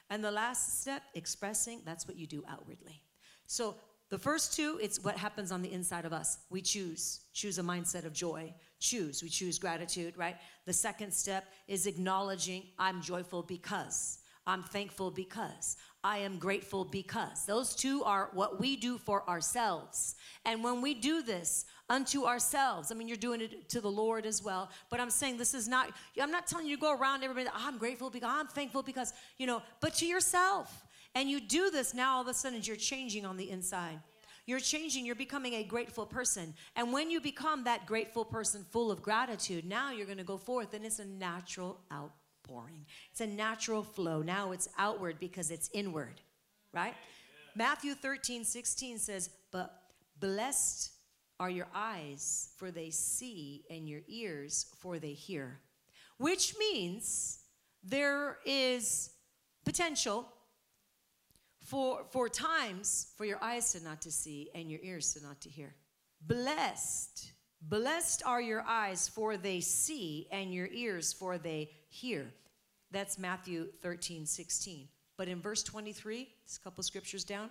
And 0.09 0.23
the 0.23 0.31
last 0.31 0.81
step, 0.81 1.03
expressing, 1.15 1.81
that's 1.85 2.07
what 2.07 2.17
you 2.17 2.27
do 2.27 2.45
outwardly. 2.49 3.03
So 3.47 3.75
the 4.13 4.19
first 4.19 4.55
two, 4.55 4.79
it's 4.83 5.03
what 5.03 5.17
happens 5.17 5.51
on 5.51 5.63
the 5.63 5.73
inside 5.73 6.05
of 6.05 6.13
us. 6.13 6.37
We 6.51 6.61
choose, 6.61 7.21
choose 7.33 7.59
a 7.59 7.63
mindset 7.63 8.05
of 8.05 8.13
joy, 8.13 8.53
choose. 8.79 9.23
We 9.23 9.31
choose 9.31 9.59
gratitude, 9.59 10.19
right? 10.19 10.37
The 10.67 10.73
second 10.75 11.15
step 11.15 11.47
is 11.67 11.87
acknowledging 11.87 12.65
I'm 12.79 13.01
joyful 13.01 13.43
because. 13.43 14.19
I'm 14.47 14.65
thankful 14.65 15.13
because. 15.13 15.79
I 16.05 16.19
am 16.19 16.39
grateful 16.39 16.85
because. 16.85 17.47
Those 17.47 17.75
two 17.75 18.05
are 18.05 18.29
what 18.35 18.61
we 18.61 18.77
do 18.77 18.99
for 18.99 19.27
ourselves. 19.31 20.17
And 20.45 20.63
when 20.63 20.83
we 20.83 20.93
do 20.93 21.23
this 21.23 21.65
unto 21.89 22.27
ourselves, 22.27 22.93
I 22.93 22.95
mean, 22.95 23.09
you're 23.09 23.17
doing 23.17 23.41
it 23.41 23.71
to 23.71 23.81
the 23.81 23.91
Lord 23.91 24.27
as 24.27 24.43
well, 24.43 24.69
but 24.91 25.01
I'm 25.01 25.09
saying 25.09 25.39
this 25.39 25.55
is 25.55 25.69
not, 25.69 25.91
I'm 26.21 26.31
not 26.31 26.47
telling 26.47 26.67
you 26.67 26.77
to 26.77 26.81
go 26.83 26.95
around 26.95 27.25
everybody, 27.25 27.49
I'm 27.55 27.79
grateful 27.79 28.11
because, 28.11 28.29
I'm 28.31 28.49
thankful 28.49 28.83
because, 28.83 29.15
you 29.39 29.47
know, 29.47 29.63
but 29.81 29.95
to 29.95 30.07
yourself. 30.07 30.82
And 31.15 31.29
you 31.29 31.41
do 31.41 31.71
this 31.71 31.95
now, 31.95 32.17
all 32.17 32.23
of 32.23 32.29
a 32.29 32.35
sudden, 32.35 32.61
you're 32.63 32.77
changing 32.77 33.27
on 33.27 33.37
the 33.37 33.51
inside. 33.51 34.01
You're 34.47 34.61
changing, 34.61 35.07
you're 35.07 35.15
becoming 35.15 35.55
a 35.55 35.63
grateful 35.63 36.05
person. 36.05 36.55
And 36.75 36.93
when 36.93 37.11
you 37.11 37.21
become 37.21 37.65
that 37.65 37.87
grateful 37.87 38.25
person 38.25 38.65
full 38.71 38.91
of 38.91 39.01
gratitude, 39.01 39.65
now 39.65 39.93
you're 39.93 40.07
to 40.19 40.25
go 40.25 40.37
forth 40.37 40.75
and 40.75 40.85
it's 40.85 40.99
a 40.99 41.05
natural 41.05 41.79
outpouring. 41.93 42.85
It's 43.13 43.21
a 43.21 43.27
natural 43.27 43.85
flow. 43.85 44.21
Now 44.23 44.51
it's 44.51 44.69
outward 44.79 45.21
because 45.21 45.51
it's 45.51 45.71
inward, 45.73 46.21
right? 46.73 46.95
Matthew 47.55 47.95
13, 47.95 48.45
16 48.45 48.99
says, 48.99 49.31
But 49.53 49.81
blessed 50.19 50.91
are 51.39 51.51
your 51.51 51.69
eyes, 51.75 52.51
for 52.57 52.71
they 52.71 52.91
see, 52.91 53.65
and 53.71 53.89
your 53.89 54.01
ears, 54.09 54.67
for 54.79 54.99
they 54.99 55.13
hear. 55.13 55.61
Which 56.19 56.57
means 56.59 57.41
there 57.85 58.39
is 58.45 59.11
potential 59.65 60.32
for, 61.73 62.03
for 62.11 62.29
times 62.29 63.07
for 63.17 63.25
your 63.25 63.43
eyes 63.43 63.73
to 63.73 63.83
not 63.83 64.03
to 64.03 64.13
see 64.13 64.51
and 64.55 64.71
your 64.71 64.81
ears 64.83 65.15
to 65.15 65.23
not 65.23 65.41
to 65.41 65.49
hear. 65.49 65.75
Blessed, 66.21 67.33
blessed 67.63 68.23
are 68.27 68.43
your 68.43 68.63
eyes 68.69 69.09
for 69.09 69.39
they 69.39 69.61
see 69.61 70.29
and 70.31 70.53
your 70.53 70.69
ears 70.71 71.15
for 71.15 71.39
they 71.39 71.71
hear. 71.89 72.31
That's 72.91 73.19
Matthew 73.19 73.69
13, 73.81 74.27
16. 74.27 74.87
But 75.17 75.29
in 75.29 75.41
verse 75.41 75.63
23, 75.63 76.29
it's 76.45 76.59
a 76.59 76.61
couple 76.61 76.85
scriptures 76.85 77.25
down, 77.25 77.49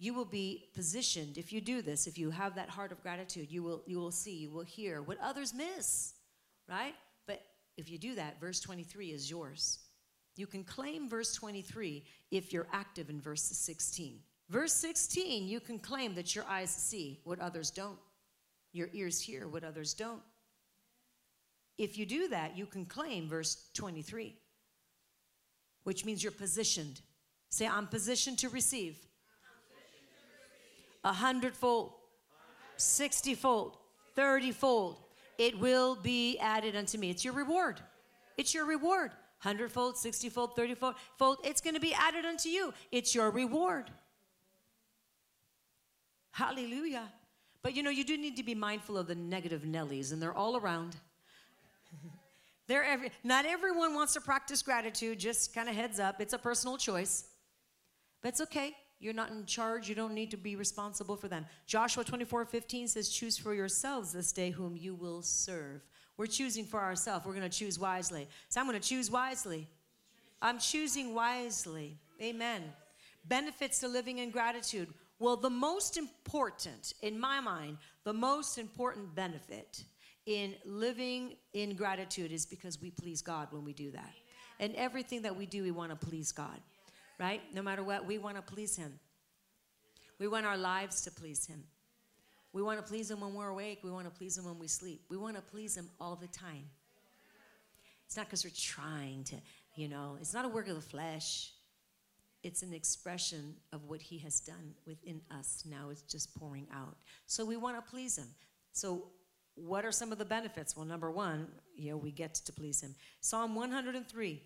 you 0.00 0.12
will 0.12 0.24
be 0.24 0.64
positioned 0.74 1.38
if 1.38 1.52
you 1.52 1.60
do 1.60 1.82
this 1.82 2.08
if 2.08 2.18
you 2.18 2.30
have 2.30 2.56
that 2.56 2.70
heart 2.70 2.90
of 2.90 3.02
gratitude 3.02 3.52
you 3.52 3.62
will 3.62 3.82
you 3.86 3.98
will 3.98 4.10
see 4.10 4.34
you 4.34 4.50
will 4.50 4.64
hear 4.64 5.02
what 5.02 5.18
others 5.22 5.52
miss 5.52 6.14
right 6.70 6.94
but 7.26 7.42
if 7.76 7.90
you 7.90 7.98
do 7.98 8.14
that 8.14 8.40
verse 8.40 8.60
23 8.60 9.08
is 9.08 9.28
yours 9.30 9.80
you 10.40 10.46
can 10.46 10.64
claim 10.64 11.06
verse 11.06 11.34
23 11.34 12.02
if 12.30 12.50
you're 12.50 12.66
active 12.72 13.10
in 13.10 13.20
verse 13.20 13.42
16. 13.42 14.18
Verse 14.48 14.72
16, 14.72 15.46
you 15.46 15.60
can 15.60 15.78
claim 15.78 16.14
that 16.14 16.34
your 16.34 16.46
eyes 16.48 16.70
see 16.70 17.20
what 17.24 17.38
others 17.38 17.70
don't, 17.70 17.98
your 18.72 18.88
ears 18.94 19.20
hear 19.20 19.46
what 19.46 19.62
others 19.62 19.92
don't. 19.92 20.22
If 21.76 21.98
you 21.98 22.06
do 22.06 22.28
that, 22.28 22.56
you 22.56 22.64
can 22.64 22.86
claim 22.86 23.28
verse 23.28 23.68
23, 23.74 24.34
which 25.84 26.06
means 26.06 26.22
you're 26.22 26.32
positioned. 26.32 27.02
Say, 27.50 27.66
I'm 27.66 27.86
positioned 27.86 28.38
to 28.38 28.48
receive 28.48 28.96
a 31.04 31.12
hundredfold, 31.12 31.92
sixtyfold, 32.76 33.76
thirtyfold. 34.16 34.96
It 35.38 35.58
will 35.58 35.96
be 35.96 36.38
added 36.38 36.76
unto 36.76 36.96
me. 36.96 37.10
It's 37.10 37.24
your 37.24 37.34
reward. 37.34 37.80
It's 38.38 38.54
your 38.54 38.64
reward 38.64 39.10
hundredfold, 39.40 39.96
sixtyfold, 39.96 40.56
thirtyfold, 40.56 40.94
fold, 41.18 41.38
it's 41.44 41.60
going 41.60 41.74
to 41.74 41.80
be 41.80 41.92
added 41.92 42.24
unto 42.24 42.48
you. 42.48 42.72
It's 42.92 43.14
your 43.14 43.30
reward. 43.30 43.90
Hallelujah. 46.30 47.10
But 47.62 47.74
you 47.74 47.82
know, 47.82 47.90
you 47.90 48.04
do 48.04 48.16
need 48.16 48.36
to 48.36 48.42
be 48.42 48.54
mindful 48.54 48.96
of 48.96 49.06
the 49.06 49.14
negative 49.14 49.62
Nellies, 49.62 50.12
and 50.12 50.22
they're 50.22 50.36
all 50.36 50.56
around. 50.56 50.96
they're 52.66 52.84
every, 52.84 53.10
not 53.24 53.44
everyone 53.44 53.94
wants 53.94 54.14
to 54.14 54.20
practice 54.20 54.62
gratitude, 54.62 55.18
just 55.18 55.54
kind 55.54 55.68
of 55.68 55.74
heads 55.74 55.98
up. 55.98 56.20
It's 56.20 56.32
a 56.32 56.38
personal 56.38 56.76
choice. 56.76 57.24
But 58.22 58.30
it's 58.30 58.40
okay. 58.42 58.76
You're 58.98 59.14
not 59.14 59.30
in 59.30 59.46
charge. 59.46 59.88
You 59.88 59.94
don't 59.94 60.12
need 60.12 60.30
to 60.30 60.36
be 60.36 60.56
responsible 60.56 61.16
for 61.16 61.28
them. 61.28 61.46
Joshua 61.66 62.04
24 62.04 62.44
15 62.44 62.88
says, 62.88 63.08
Choose 63.08 63.38
for 63.38 63.54
yourselves 63.54 64.12
this 64.12 64.30
day 64.30 64.50
whom 64.50 64.76
you 64.76 64.94
will 64.94 65.22
serve. 65.22 65.80
We're 66.20 66.26
choosing 66.26 66.66
for 66.66 66.78
ourselves. 66.78 67.24
We're 67.24 67.32
going 67.32 67.48
to 67.48 67.58
choose 67.58 67.78
wisely. 67.78 68.28
So 68.50 68.60
I'm 68.60 68.66
going 68.66 68.78
to 68.78 68.86
choose 68.86 69.10
wisely. 69.10 69.66
I'm 70.42 70.58
choosing 70.58 71.14
wisely. 71.14 71.96
Amen. 72.20 72.62
Benefits 73.24 73.80
to 73.80 73.88
living 73.88 74.18
in 74.18 74.30
gratitude. 74.30 74.88
Well, 75.18 75.38
the 75.38 75.48
most 75.48 75.96
important, 75.96 76.92
in 77.00 77.18
my 77.18 77.40
mind, 77.40 77.78
the 78.04 78.12
most 78.12 78.58
important 78.58 79.14
benefit 79.14 79.82
in 80.26 80.56
living 80.66 81.36
in 81.54 81.74
gratitude 81.74 82.32
is 82.32 82.44
because 82.44 82.82
we 82.82 82.90
please 82.90 83.22
God 83.22 83.48
when 83.50 83.64
we 83.64 83.72
do 83.72 83.90
that. 83.92 84.12
And 84.58 84.74
everything 84.74 85.22
that 85.22 85.34
we 85.34 85.46
do, 85.46 85.62
we 85.62 85.70
want 85.70 85.98
to 85.98 86.06
please 86.06 86.32
God, 86.32 86.60
right? 87.18 87.40
No 87.54 87.62
matter 87.62 87.82
what, 87.82 88.04
we 88.04 88.18
want 88.18 88.36
to 88.36 88.42
please 88.42 88.76
Him. 88.76 88.92
We 90.18 90.28
want 90.28 90.44
our 90.44 90.58
lives 90.58 91.00
to 91.00 91.10
please 91.10 91.46
Him. 91.46 91.64
We 92.52 92.62
want 92.62 92.78
to 92.78 92.82
please 92.82 93.10
Him 93.10 93.20
when 93.20 93.34
we're 93.34 93.48
awake. 93.48 93.80
We 93.82 93.90
want 93.90 94.06
to 94.06 94.10
please 94.10 94.36
Him 94.36 94.44
when 94.44 94.58
we 94.58 94.66
sleep. 94.66 95.02
We 95.08 95.16
want 95.16 95.36
to 95.36 95.42
please 95.42 95.76
Him 95.76 95.88
all 96.00 96.16
the 96.16 96.28
time. 96.28 96.64
It's 98.06 98.16
not 98.16 98.26
because 98.26 98.44
we're 98.44 98.50
trying 98.56 99.24
to, 99.24 99.36
you 99.76 99.88
know, 99.88 100.16
it's 100.20 100.34
not 100.34 100.44
a 100.44 100.48
work 100.48 100.68
of 100.68 100.74
the 100.74 100.80
flesh. 100.80 101.52
It's 102.42 102.62
an 102.62 102.72
expression 102.72 103.54
of 103.72 103.84
what 103.84 104.00
He 104.00 104.18
has 104.18 104.40
done 104.40 104.74
within 104.86 105.20
us. 105.30 105.64
Now 105.68 105.90
it's 105.90 106.02
just 106.02 106.34
pouring 106.34 106.66
out. 106.74 106.96
So 107.26 107.44
we 107.44 107.56
want 107.56 107.76
to 107.76 107.90
please 107.90 108.18
Him. 108.18 108.28
So 108.72 109.04
what 109.54 109.84
are 109.84 109.92
some 109.92 110.12
of 110.12 110.18
the 110.18 110.24
benefits? 110.24 110.76
Well, 110.76 110.86
number 110.86 111.10
one, 111.10 111.48
you 111.76 111.90
know, 111.90 111.96
we 111.96 112.10
get 112.10 112.34
to 112.34 112.52
please 112.52 112.80
him. 112.80 112.94
Psalm 113.20 113.54
103 113.54 114.42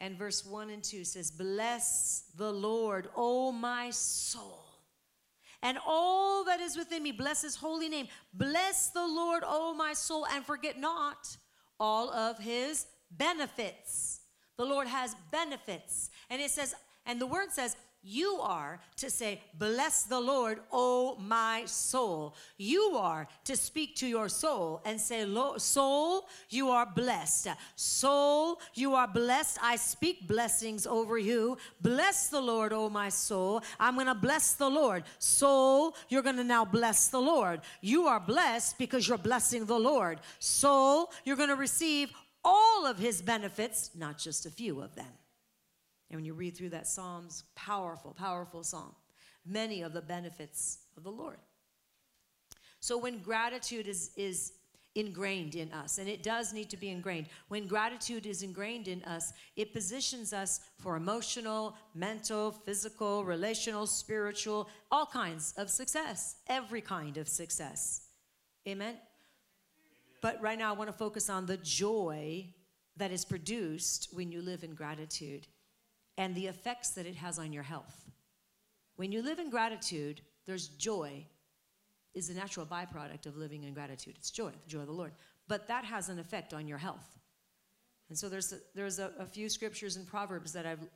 and 0.00 0.18
verse 0.18 0.44
1 0.44 0.70
and 0.70 0.82
2 0.82 1.04
says, 1.04 1.30
Bless 1.30 2.24
the 2.36 2.52
Lord, 2.52 3.08
O 3.16 3.52
my 3.52 3.90
soul, 3.90 4.59
and 5.62 5.78
all 5.86 6.44
that 6.44 6.60
is 6.60 6.76
within 6.76 7.02
me. 7.02 7.12
Bless 7.12 7.42
his 7.42 7.56
holy 7.56 7.88
name. 7.88 8.08
Bless 8.32 8.88
the 8.90 9.06
Lord, 9.06 9.42
O 9.46 9.74
my 9.74 9.92
soul, 9.92 10.26
and 10.32 10.44
forget 10.44 10.78
not 10.78 11.36
all 11.78 12.10
of 12.10 12.38
his 12.38 12.86
benefits. 13.10 14.20
The 14.56 14.64
Lord 14.64 14.86
has 14.86 15.16
benefits. 15.30 16.10
And 16.28 16.40
it 16.40 16.50
says, 16.50 16.74
and 17.06 17.20
the 17.20 17.26
word 17.26 17.50
says, 17.50 17.76
you 18.02 18.38
are 18.42 18.80
to 18.96 19.10
say, 19.10 19.42
Bless 19.58 20.04
the 20.04 20.20
Lord, 20.20 20.60
O 20.72 21.16
my 21.20 21.64
soul. 21.66 22.34
You 22.56 22.96
are 22.96 23.28
to 23.44 23.56
speak 23.56 23.96
to 23.96 24.06
your 24.06 24.28
soul 24.28 24.80
and 24.84 25.00
say, 25.00 25.26
Soul, 25.58 26.26
you 26.48 26.70
are 26.70 26.86
blessed. 26.86 27.48
Soul, 27.76 28.60
you 28.74 28.94
are 28.94 29.06
blessed. 29.06 29.58
I 29.62 29.76
speak 29.76 30.26
blessings 30.26 30.86
over 30.86 31.18
you. 31.18 31.58
Bless 31.82 32.28
the 32.28 32.40
Lord, 32.40 32.72
O 32.72 32.88
my 32.88 33.10
soul. 33.10 33.62
I'm 33.78 33.94
going 33.94 34.06
to 34.06 34.14
bless 34.14 34.54
the 34.54 34.68
Lord. 34.68 35.04
Soul, 35.18 35.94
you're 36.08 36.22
going 36.22 36.36
to 36.36 36.44
now 36.44 36.64
bless 36.64 37.08
the 37.08 37.20
Lord. 37.20 37.60
You 37.82 38.06
are 38.06 38.20
blessed 38.20 38.78
because 38.78 39.06
you're 39.06 39.18
blessing 39.18 39.66
the 39.66 39.78
Lord. 39.78 40.20
Soul, 40.38 41.10
you're 41.24 41.36
going 41.36 41.48
to 41.50 41.56
receive 41.56 42.10
all 42.42 42.86
of 42.86 42.98
his 42.98 43.20
benefits, 43.20 43.90
not 43.94 44.16
just 44.16 44.46
a 44.46 44.50
few 44.50 44.80
of 44.80 44.94
them. 44.94 45.12
And 46.10 46.18
when 46.18 46.24
you 46.24 46.34
read 46.34 46.56
through 46.56 46.70
that 46.70 46.86
Psalms, 46.86 47.44
powerful, 47.54 48.12
powerful 48.12 48.64
psalm, 48.64 48.94
many 49.46 49.82
of 49.82 49.92
the 49.92 50.02
benefits 50.02 50.78
of 50.96 51.04
the 51.04 51.10
Lord. 51.10 51.38
So 52.80 52.98
when 52.98 53.18
gratitude 53.18 53.86
is, 53.86 54.10
is 54.16 54.54
ingrained 54.94 55.54
in 55.54 55.72
us, 55.72 55.98
and 55.98 56.08
it 56.08 56.22
does 56.22 56.52
need 56.52 56.68
to 56.70 56.76
be 56.76 56.88
ingrained, 56.88 57.26
when 57.48 57.66
gratitude 57.66 58.26
is 58.26 58.42
ingrained 58.42 58.88
in 58.88 59.04
us, 59.04 59.32
it 59.54 59.72
positions 59.72 60.32
us 60.32 60.60
for 60.78 60.96
emotional, 60.96 61.76
mental, 61.94 62.50
physical, 62.50 63.24
relational, 63.24 63.86
spiritual, 63.86 64.68
all 64.90 65.06
kinds 65.06 65.54
of 65.56 65.70
success, 65.70 66.36
every 66.48 66.80
kind 66.80 67.18
of 67.18 67.28
success. 67.28 68.02
Amen? 68.66 68.96
But 70.22 70.40
right 70.42 70.58
now, 70.58 70.74
I 70.74 70.76
want 70.76 70.90
to 70.90 70.96
focus 70.96 71.30
on 71.30 71.46
the 71.46 71.56
joy 71.58 72.46
that 72.96 73.10
is 73.10 73.24
produced 73.24 74.08
when 74.12 74.32
you 74.32 74.42
live 74.42 74.64
in 74.64 74.74
gratitude 74.74 75.46
and 76.20 76.34
the 76.34 76.48
effects 76.48 76.90
that 76.90 77.06
it 77.06 77.16
has 77.16 77.38
on 77.38 77.50
your 77.50 77.62
health. 77.62 78.04
When 78.96 79.10
you 79.10 79.22
live 79.22 79.38
in 79.38 79.48
gratitude, 79.48 80.20
there's 80.44 80.68
joy 80.68 81.24
is 82.12 82.28
a 82.28 82.34
natural 82.34 82.66
byproduct 82.66 83.24
of 83.24 83.38
living 83.38 83.62
in 83.64 83.72
gratitude. 83.72 84.16
It's 84.18 84.30
joy, 84.30 84.50
the 84.50 84.68
joy 84.68 84.80
of 84.80 84.86
the 84.86 84.92
Lord. 84.92 85.12
But 85.48 85.66
that 85.68 85.86
has 85.86 86.10
an 86.10 86.18
effect 86.18 86.52
on 86.52 86.68
your 86.68 86.76
health. 86.76 87.18
And 88.10 88.18
so 88.18 88.28
there's 88.28 88.52
a, 88.52 88.56
there's 88.74 88.98
a, 88.98 89.12
a 89.18 89.24
few 89.24 89.48
scriptures 89.48 89.96
in 89.96 90.04
Proverbs 90.04 90.52
that 90.52 90.66
I've 90.66 90.86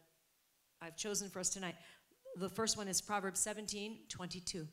I've 0.83 0.97
chosen 0.99 1.31
for 1.31 1.41
us 1.41 1.49
tonight. 1.49 1.77
The 2.37 2.51
first 2.51 2.77
one 2.77 2.87
is 2.87 3.01
Proverbs 3.01 3.41
17, 3.41 4.01
22. 4.11 4.69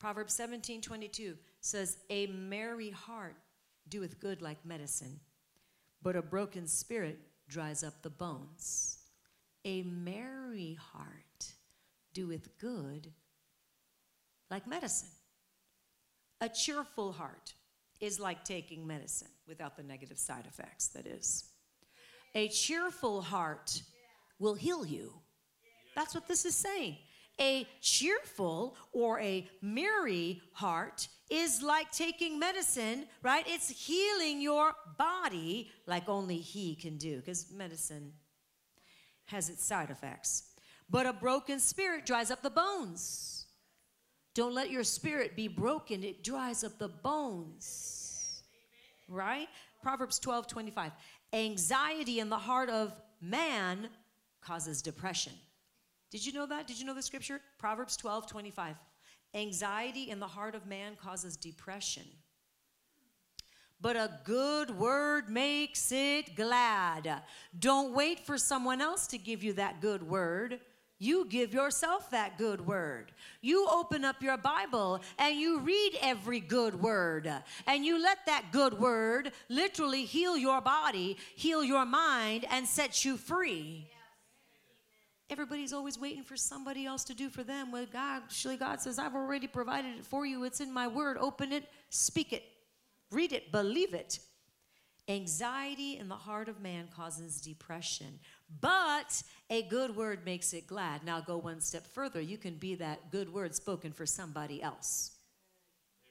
Proverbs 0.00 0.34
17, 0.34 0.80
22 0.80 1.36
says, 1.60 1.98
A 2.10 2.26
merry 2.26 2.90
heart 2.90 3.36
doeth 3.88 4.18
good 4.18 4.42
like 4.42 4.66
medicine, 4.66 5.20
but 6.02 6.16
a 6.16 6.22
broken 6.22 6.66
spirit 6.66 7.20
dries 7.52 7.84
up 7.84 8.02
the 8.02 8.10
bones. 8.10 8.98
A 9.64 9.82
merry 9.82 10.78
heart 10.92 11.52
doeth 12.14 12.48
good 12.58 13.12
like 14.50 14.66
medicine. 14.66 15.10
A 16.40 16.48
cheerful 16.48 17.12
heart 17.12 17.54
is 18.00 18.18
like 18.18 18.44
taking 18.44 18.86
medicine 18.86 19.28
without 19.46 19.76
the 19.76 19.82
negative 19.82 20.18
side 20.18 20.46
effects, 20.46 20.88
that 20.88 21.06
is. 21.06 21.44
A 22.34 22.48
cheerful 22.48 23.20
heart 23.20 23.82
will 24.38 24.54
heal 24.54 24.84
you. 24.84 25.12
That's 25.94 26.14
what 26.14 26.26
this 26.26 26.44
is 26.44 26.54
saying. 26.54 26.96
A 27.40 27.66
cheerful 27.80 28.76
or 28.92 29.20
a 29.20 29.46
merry 29.60 30.40
heart 30.52 31.06
is 31.32 31.62
like 31.62 31.90
taking 31.90 32.38
medicine, 32.38 33.06
right? 33.22 33.44
It's 33.48 33.70
healing 33.70 34.42
your 34.42 34.74
body 34.98 35.70
like 35.86 36.08
only 36.08 36.36
He 36.36 36.74
can 36.74 36.98
do, 36.98 37.16
because 37.16 37.50
medicine 37.50 38.12
has 39.24 39.48
its 39.48 39.64
side 39.64 39.88
effects. 39.88 40.44
But 40.90 41.06
a 41.06 41.12
broken 41.14 41.58
spirit 41.58 42.04
dries 42.04 42.30
up 42.30 42.42
the 42.42 42.50
bones. 42.50 43.46
Don't 44.34 44.54
let 44.54 44.70
your 44.70 44.84
spirit 44.84 45.34
be 45.34 45.48
broken, 45.48 46.04
it 46.04 46.22
dries 46.22 46.64
up 46.64 46.78
the 46.78 46.88
bones. 46.88 48.42
Right? 49.08 49.48
Proverbs 49.82 50.18
12 50.18 50.46
25. 50.46 50.92
Anxiety 51.32 52.20
in 52.20 52.28
the 52.28 52.38
heart 52.38 52.68
of 52.68 52.92
man 53.22 53.88
causes 54.42 54.82
depression. 54.82 55.32
Did 56.10 56.26
you 56.26 56.34
know 56.34 56.44
that? 56.44 56.66
Did 56.66 56.78
you 56.78 56.84
know 56.84 56.94
the 56.94 57.02
scripture? 57.02 57.40
Proverbs 57.58 57.96
12 57.96 58.26
25. 58.26 58.76
Anxiety 59.34 60.10
in 60.10 60.20
the 60.20 60.26
heart 60.26 60.54
of 60.54 60.66
man 60.66 60.94
causes 60.96 61.36
depression. 61.36 62.04
But 63.80 63.96
a 63.96 64.10
good 64.24 64.78
word 64.78 65.28
makes 65.28 65.90
it 65.90 66.36
glad. 66.36 67.22
Don't 67.58 67.94
wait 67.94 68.20
for 68.20 68.38
someone 68.38 68.80
else 68.80 69.08
to 69.08 69.18
give 69.18 69.42
you 69.42 69.54
that 69.54 69.80
good 69.80 70.02
word. 70.02 70.60
You 71.00 71.24
give 71.24 71.52
yourself 71.52 72.08
that 72.10 72.38
good 72.38 72.64
word. 72.64 73.10
You 73.40 73.66
open 73.68 74.04
up 74.04 74.22
your 74.22 74.36
Bible 74.36 75.00
and 75.18 75.34
you 75.34 75.58
read 75.58 75.98
every 76.00 76.38
good 76.38 76.80
word. 76.80 77.28
And 77.66 77.84
you 77.84 78.00
let 78.00 78.18
that 78.26 78.52
good 78.52 78.78
word 78.78 79.32
literally 79.48 80.04
heal 80.04 80.36
your 80.36 80.60
body, 80.60 81.16
heal 81.34 81.64
your 81.64 81.84
mind, 81.84 82.46
and 82.50 82.68
set 82.68 83.04
you 83.04 83.16
free. 83.16 83.88
Everybody's 85.32 85.72
always 85.72 85.98
waiting 85.98 86.22
for 86.22 86.36
somebody 86.36 86.84
else 86.84 87.04
to 87.04 87.14
do 87.14 87.30
for 87.30 87.42
them. 87.42 87.72
Well, 87.72 87.86
God, 87.90 88.24
actually, 88.24 88.58
God 88.58 88.82
says, 88.82 88.98
I've 88.98 89.14
already 89.14 89.46
provided 89.46 89.96
it 89.96 90.04
for 90.04 90.26
you. 90.26 90.44
It's 90.44 90.60
in 90.60 90.70
my 90.70 90.86
word. 90.86 91.16
Open 91.18 91.52
it, 91.52 91.64
speak 91.88 92.34
it, 92.34 92.42
read 93.10 93.32
it, 93.32 93.50
believe 93.50 93.94
it. 93.94 94.18
Anxiety 95.08 95.96
in 95.96 96.08
the 96.08 96.14
heart 96.14 96.50
of 96.50 96.60
man 96.60 96.86
causes 96.94 97.40
depression, 97.40 98.18
but 98.60 99.22
a 99.48 99.62
good 99.62 99.96
word 99.96 100.22
makes 100.26 100.52
it 100.52 100.66
glad. 100.66 101.02
Now 101.02 101.22
go 101.22 101.38
one 101.38 101.62
step 101.62 101.86
further. 101.86 102.20
You 102.20 102.36
can 102.36 102.56
be 102.56 102.74
that 102.74 103.10
good 103.10 103.32
word 103.32 103.54
spoken 103.54 103.90
for 103.90 104.04
somebody 104.04 104.62
else. 104.62 105.12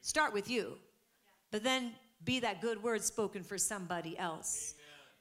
Start 0.02 0.34
with 0.34 0.50
you, 0.50 0.80
but 1.52 1.64
then 1.64 1.92
be 2.26 2.40
that 2.40 2.60
good 2.60 2.82
word 2.82 3.04
spoken 3.04 3.44
for 3.44 3.60
somebody 3.60 4.18
else. 4.18 4.74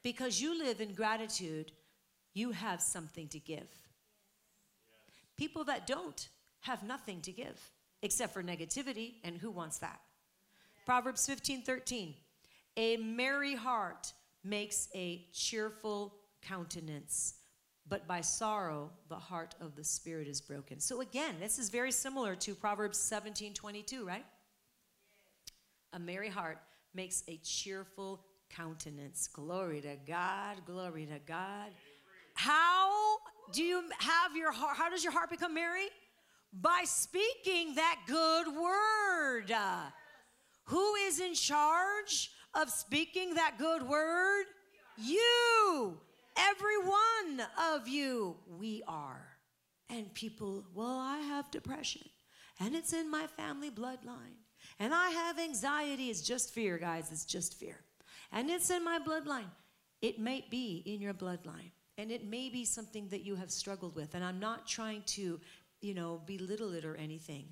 Because 0.03 0.41
you 0.41 0.59
live 0.59 0.81
in 0.81 0.95
gratitude, 0.95 1.73
you 2.33 2.53
have 2.53 2.81
something 2.81 3.29
to 3.29 3.39
give. 3.39 3.69
People 5.41 5.65
that 5.65 5.87
don't 5.87 6.29
have 6.61 6.83
nothing 6.83 7.23
to 7.23 7.33
give 7.33 7.59
except 8.03 8.35
for 8.35 8.43
negativity, 8.43 9.15
and 9.25 9.39
who 9.39 9.51
wants 9.51 9.79
that? 9.79 9.99
Proverbs 10.85 11.25
15 11.27 11.63
13. 11.63 12.15
A 12.77 12.99
merry 12.99 13.55
heart 13.55 14.13
makes 14.45 14.89
a 14.95 15.27
cheerful 15.33 16.15
countenance, 16.43 17.37
but 17.89 18.07
by 18.07 18.21
sorrow 18.21 18.91
the 19.09 19.17
heart 19.17 19.55
of 19.63 19.77
the 19.77 19.83
spirit 19.83 20.29
is 20.29 20.43
broken. 20.43 20.79
So 20.79 21.01
again, 21.01 21.37
this 21.41 21.59
is 21.59 21.71
very 21.71 21.91
similar 21.91 22.37
to 22.37 22.55
Proverbs 22.55 22.99
17 22.99 23.55
22, 23.55 24.05
right? 24.05 24.27
A 25.95 25.99
merry 25.99 26.29
heart 26.29 26.59
makes 26.93 27.23
a 27.29 27.39
cheerful 27.39 28.27
countenance. 28.51 29.27
Glory 29.27 29.81
to 29.81 29.97
God, 30.07 30.59
glory 30.67 31.07
to 31.07 31.19
God. 31.27 31.71
How 32.35 33.10
do 33.53 33.63
you 33.63 33.83
have 33.99 34.37
your 34.37 34.53
heart? 34.53 34.77
How 34.77 34.91
does 34.91 35.05
your 35.05 35.13
heart 35.13 35.31
become 35.31 35.55
merry? 35.55 35.89
By 36.53 36.83
speaking 36.85 37.75
that 37.77 38.01
good 38.07 38.47
word. 38.49 39.55
Who 40.65 40.95
is 41.07 41.21
in 41.21 41.35
charge 41.35 42.31
of 42.55 42.71
speaking 42.71 43.35
that 43.35 43.57
good 43.59 43.83
word? 43.83 44.45
You. 44.97 45.99
Every 46.37 46.79
one 46.79 47.47
of 47.73 47.89
you. 47.89 48.37
We 48.59 48.83
are. 48.87 49.27
And 49.89 50.13
people, 50.15 50.65
well, 50.75 50.99
I 50.99 51.19
have 51.19 51.51
depression 51.51 52.03
and 52.61 52.75
it's 52.77 52.93
in 52.93 53.11
my 53.11 53.27
family 53.27 53.71
bloodline. 53.71 54.37
And 54.79 54.95
I 54.95 55.09
have 55.11 55.39
anxiety. 55.39 56.11
It's 56.11 56.21
just 56.21 56.53
fear, 56.53 56.79
guys. 56.79 57.11
It's 57.11 57.25
just 57.25 57.59
fear. 57.59 57.81
And 58.31 58.51
it's 58.51 58.71
in 58.71 58.85
my 58.85 58.99
bloodline. 58.99 59.51
It 60.03 60.19
may 60.19 60.45
be 60.51 60.83
in 60.87 61.01
your 61.01 61.15
bloodline. 61.15 61.73
And 62.01 62.11
it 62.11 62.25
may 62.25 62.49
be 62.49 62.65
something 62.65 63.09
that 63.09 63.27
you 63.27 63.35
have 63.35 63.51
struggled 63.51 63.95
with. 63.95 64.15
And 64.15 64.25
I'm 64.25 64.41
not 64.41 64.67
trying 64.67 65.03
to, 65.09 65.39
you 65.83 65.93
know, 65.93 66.23
belittle 66.25 66.73
it 66.73 66.87
or 66.87 66.97
anything. 66.97 67.45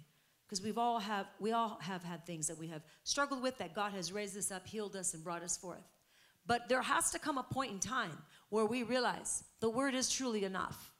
Because 0.47 0.63
we've 0.65 0.79
all 0.79 0.99
have 1.01 1.27
we 1.39 1.53
all 1.53 1.79
have 1.83 2.03
had 2.03 2.25
things 2.25 2.47
that 2.47 2.57
we 2.57 2.69
have 2.69 2.81
struggled 3.05 3.43
with 3.43 3.59
that 3.59 3.75
God 3.75 3.93
has 3.93 4.11
raised 4.11 4.39
us 4.39 4.51
up, 4.51 4.67
healed 4.67 4.97
us, 4.97 5.13
and 5.13 5.23
brought 5.23 5.43
us 5.43 5.59
forth. 5.59 5.85
But 6.47 6.67
there 6.67 6.81
has 6.81 7.11
to 7.11 7.19
come 7.19 7.37
a 7.37 7.43
point 7.43 7.73
in 7.73 7.79
time 7.79 8.17
where 8.49 8.65
we 8.65 8.85
realize 8.85 9.45
the 9.61 9.69
word 9.69 9.95
is 9.95 10.11
truly 10.11 10.45
enough. 10.45 10.95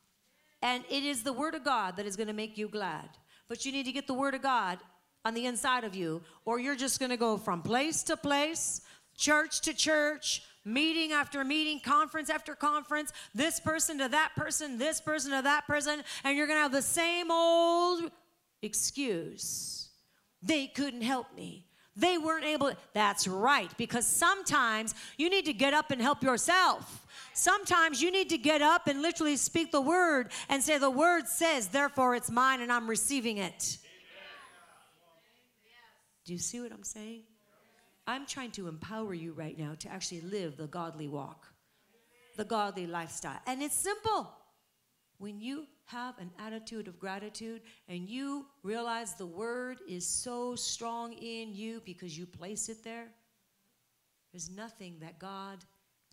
And 0.61 0.85
it 0.91 1.03
is 1.03 1.23
the 1.23 1.33
word 1.33 1.55
of 1.55 1.65
God 1.65 1.97
that 1.97 2.05
is 2.05 2.17
going 2.17 2.27
to 2.27 2.35
make 2.35 2.59
you 2.59 2.69
glad. 2.69 3.09
But 3.49 3.65
you 3.65 3.73
need 3.73 3.87
to 3.87 3.93
get 3.93 4.07
the 4.07 4.13
word 4.13 4.35
of 4.35 4.43
God 4.43 4.79
on 5.25 5.33
the 5.33 5.47
inside 5.47 5.85
of 5.85 5.95
you, 5.95 6.21
or 6.45 6.61
you're 6.61 6.77
just 6.77 7.01
going 7.01 7.13
to 7.13 7.17
go 7.17 7.39
from 7.39 7.63
place 7.63 8.03
to 8.03 8.17
place, 8.19 8.83
church 9.17 9.63
to 9.63 9.73
church, 9.73 10.43
meeting 10.65 11.13
after 11.13 11.45
meeting, 11.45 11.81
conference 11.81 12.31
after 12.31 12.55
conference, 12.55 13.13
this 13.35 13.61
person 13.61 13.99
to 13.99 14.09
that 14.09 14.33
person, 14.37 14.79
this 14.79 15.01
person 15.01 15.33
to 15.33 15.43
that 15.43 15.67
person, 15.67 16.03
and 16.25 16.37
you're 16.37 16.47
going 16.47 16.59
to 16.59 16.63
have 16.63 16.73
the 16.73 16.83
same 16.83 17.31
old 17.31 18.11
excuse. 18.63 19.89
They 20.43 20.67
couldn't 20.67 21.03
help 21.03 21.35
me. 21.35 21.67
They 21.97 22.17
weren't 22.17 22.45
able. 22.45 22.71
To. 22.71 22.77
That's 22.95 23.27
right, 23.27 23.71
because 23.77 24.07
sometimes 24.07 24.95
you 25.17 25.29
need 25.29 25.47
to 25.47 25.53
get 25.53 25.75
up 25.75 25.91
and 25.91 26.01
help 26.01 26.23
yourself. 26.23 27.05
Sometimes 27.35 28.01
you 28.01 28.11
need 28.11 28.29
to 28.31 28.39
get 28.39 28.63
up 28.63 28.87
and 28.87 29.03
literally 29.03 29.37
speak 29.37 29.73
the 29.73 29.81
word 29.81 30.31
and 30.49 30.63
say, 30.63 30.79
The 30.79 30.91
word 30.91 31.27
says, 31.27 31.69
therefore 31.69 32.15
it's 32.15 32.31
mine 32.31 32.61
and 32.61 32.73
I'm 32.73 32.89
receiving 32.89 33.39
it. 33.39 33.79
Do 36.25 36.33
you 36.33 36.39
see 36.39 36.61
what 36.61 36.73
I'm 36.73 36.85
saying? 36.85 37.23
I'm 38.09 38.25
trying 38.25 38.53
to 38.53 38.69
empower 38.69 39.13
you 39.13 39.35
right 39.35 39.57
now 39.59 39.75
to 39.81 39.93
actually 39.93 40.23
live 40.23 40.57
the 40.57 40.67
godly 40.67 41.09
walk, 41.09 41.47
the 42.39 42.45
godly 42.45 42.87
lifestyle. 42.87 43.39
And 43.47 43.63
it's 43.63 43.75
simple. 43.75 44.33
When 45.19 45.43
you 45.43 45.67
have 45.85 46.19
an 46.19 46.31
attitude 46.39 46.89
of 46.89 46.99
gratitude 46.99 47.61
and 47.87 48.09
you 48.09 48.47
realize 48.63 49.13
the 49.13 49.27
word 49.27 49.81
is 49.87 50.07
so 50.07 50.55
strong 50.55 51.13
in 51.13 51.55
you 51.55 51.83
because 51.85 52.17
you 52.17 52.25
place 52.25 52.71
it 52.71 52.83
there, 52.83 53.09
there's 54.33 54.49
nothing 54.49 54.97
that 55.03 55.19
God 55.19 55.59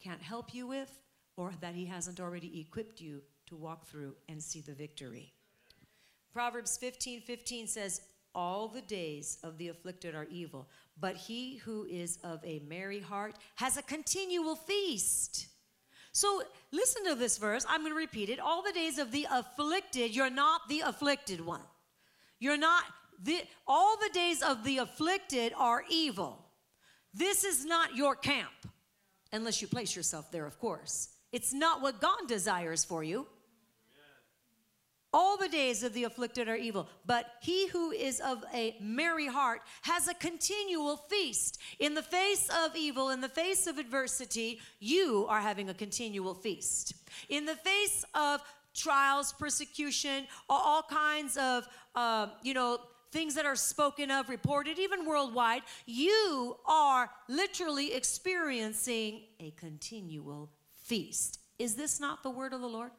can't 0.04 0.22
help 0.22 0.54
you 0.54 0.68
with 0.68 0.92
or 1.38 1.54
that 1.62 1.76
He 1.76 1.86
hasn't 1.86 2.20
already 2.20 2.60
equipped 2.60 3.00
you 3.00 3.22
to 3.46 3.56
walk 3.56 3.88
through 3.88 4.16
and 4.28 4.44
see 4.44 4.60
the 4.60 4.74
victory. 4.74 5.32
Proverbs 6.34 6.76
15 6.76 7.22
15 7.22 7.68
says, 7.68 8.02
All 8.34 8.68
the 8.68 8.82
days 8.82 9.38
of 9.44 9.58
the 9.58 9.70
afflicted 9.70 10.14
are 10.14 10.28
evil, 10.30 10.68
but 11.00 11.16
he 11.16 11.58
who 11.58 11.86
is 11.86 12.18
of 12.24 12.44
a 12.44 12.62
merry 12.68 13.00
heart 13.00 13.36
has 13.56 13.78
a 13.78 13.82
continual 13.82 14.56
feast. 14.56 15.48
So 16.12 16.44
listen 16.72 17.04
to 17.06 17.16
this 17.16 17.38
verse. 17.38 17.66
I'm 17.68 17.82
going 17.82 17.92
to 17.92 17.98
repeat 17.98 18.30
it. 18.30 18.40
All 18.40 18.64
the 18.64 18.72
days 18.72 18.98
of 18.98 19.12
the 19.12 19.28
afflicted, 19.30 20.16
you're 20.16 20.30
not 20.30 20.62
the 20.70 20.82
afflicted 20.82 21.46
one. 21.46 21.62
You're 22.40 22.58
not 22.58 22.84
the 23.22 23.42
all 23.68 23.98
the 23.98 24.10
days 24.14 24.42
of 24.42 24.64
the 24.64 24.78
afflicted 24.78 25.54
are 25.58 25.84
evil. 25.90 26.46
This 27.14 27.44
is 27.44 27.66
not 27.66 27.96
your 27.96 28.16
camp. 28.16 28.52
Unless 29.32 29.62
you 29.62 29.68
place 29.68 29.96
yourself 29.96 30.32
there, 30.32 30.46
of 30.46 30.60
course. 30.60 31.10
It's 31.32 31.54
not 31.54 31.82
what 31.82 32.00
God 32.00 32.28
desires 32.28 32.86
for 32.86 33.04
you. 33.04 33.28
All 35.18 35.38
the 35.38 35.48
days 35.48 35.82
of 35.82 35.94
the 35.94 36.04
afflicted 36.04 36.50
are 36.50 36.58
evil, 36.58 36.90
but 37.06 37.36
he 37.40 37.70
who 37.70 37.92
is 37.92 38.20
of 38.20 38.44
a 38.54 38.76
merry 38.82 39.28
heart 39.28 39.62
has 39.84 40.10
a 40.10 40.14
continual 40.14 40.98
feast. 40.98 41.58
In 41.80 41.94
the 41.94 42.04
face 42.04 42.50
of 42.50 42.76
evil, 42.76 43.12
in 43.12 43.22
the 43.22 43.30
face 43.30 43.66
of 43.66 43.78
adversity, 43.78 44.60
you 44.82 45.26
are 45.30 45.40
having 45.40 45.70
a 45.70 45.74
continual 45.74 46.34
feast. 46.34 46.96
In 47.30 47.46
the 47.46 47.56
face 47.56 48.04
of 48.14 48.42
trials, 48.74 49.32
persecution, 49.32 50.28
all 50.50 50.84
kinds 50.84 51.38
of, 51.38 51.66
uh, 51.96 52.28
you 52.44 52.54
know, 52.54 52.82
things 53.14 53.36
that 53.36 53.46
are 53.46 53.56
spoken 53.56 54.12
of, 54.12 54.28
reported, 54.28 54.78
even 54.78 55.06
worldwide, 55.06 55.62
you 55.86 56.58
are 56.66 57.10
literally 57.30 57.94
experiencing 57.94 59.22
a 59.40 59.52
continual 59.52 60.50
feast. 60.74 61.40
Is 61.58 61.76
this 61.76 62.02
not 62.02 62.22
the 62.22 62.30
word 62.30 62.52
of 62.52 62.60
the 62.60 62.68
Lord? 62.68 62.92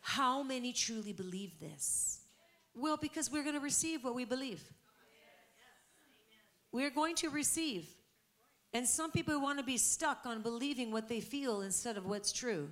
How 0.00 0.42
many 0.42 0.72
truly 0.72 1.12
believe 1.12 1.58
this? 1.60 2.20
Well, 2.74 2.96
because 2.96 3.30
we're 3.30 3.42
going 3.42 3.54
to 3.54 3.60
receive 3.60 4.04
what 4.04 4.14
we 4.14 4.24
believe. 4.24 4.62
We're 6.72 6.90
going 6.90 7.16
to 7.16 7.28
receive. 7.28 7.88
And 8.72 8.86
some 8.86 9.10
people 9.10 9.40
want 9.40 9.58
to 9.58 9.64
be 9.64 9.76
stuck 9.76 10.24
on 10.24 10.42
believing 10.42 10.92
what 10.92 11.08
they 11.08 11.20
feel 11.20 11.62
instead 11.62 11.96
of 11.96 12.06
what's 12.06 12.32
true. 12.32 12.68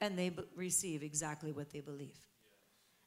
And 0.00 0.18
they 0.18 0.30
b- 0.30 0.42
receive 0.56 1.02
exactly 1.02 1.52
what 1.52 1.70
they 1.70 1.80
believe. 1.80 2.18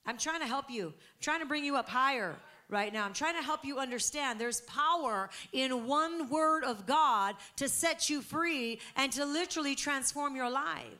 I'm 0.06 0.18
trying 0.18 0.39
to 0.39 0.48
help 0.48 0.70
you, 0.70 0.88
I'm 0.88 1.22
trying 1.22 1.39
to 1.39 1.46
bring 1.46 1.63
you 1.63 1.76
up 1.76 1.89
higher 1.89 2.36
right 2.70 2.92
now. 2.92 3.06
I'm 3.06 3.13
trying 3.13 3.36
to 3.36 3.42
help 3.42 3.63
you 3.63 3.80
understand 3.80 4.39
there's 4.39 4.62
power 4.62 5.30
in 5.52 5.88
one 5.88 6.30
word 6.30 6.63
of 6.63 6.86
God 6.86 7.36
to 7.58 7.70
set 7.70 8.10
you 8.10 8.22
free 8.22 8.80
and 8.96 9.12
to 9.13 9.26
literally 9.26 9.76
transform 9.76 10.36
your 10.36 10.50
lives. 10.50 10.98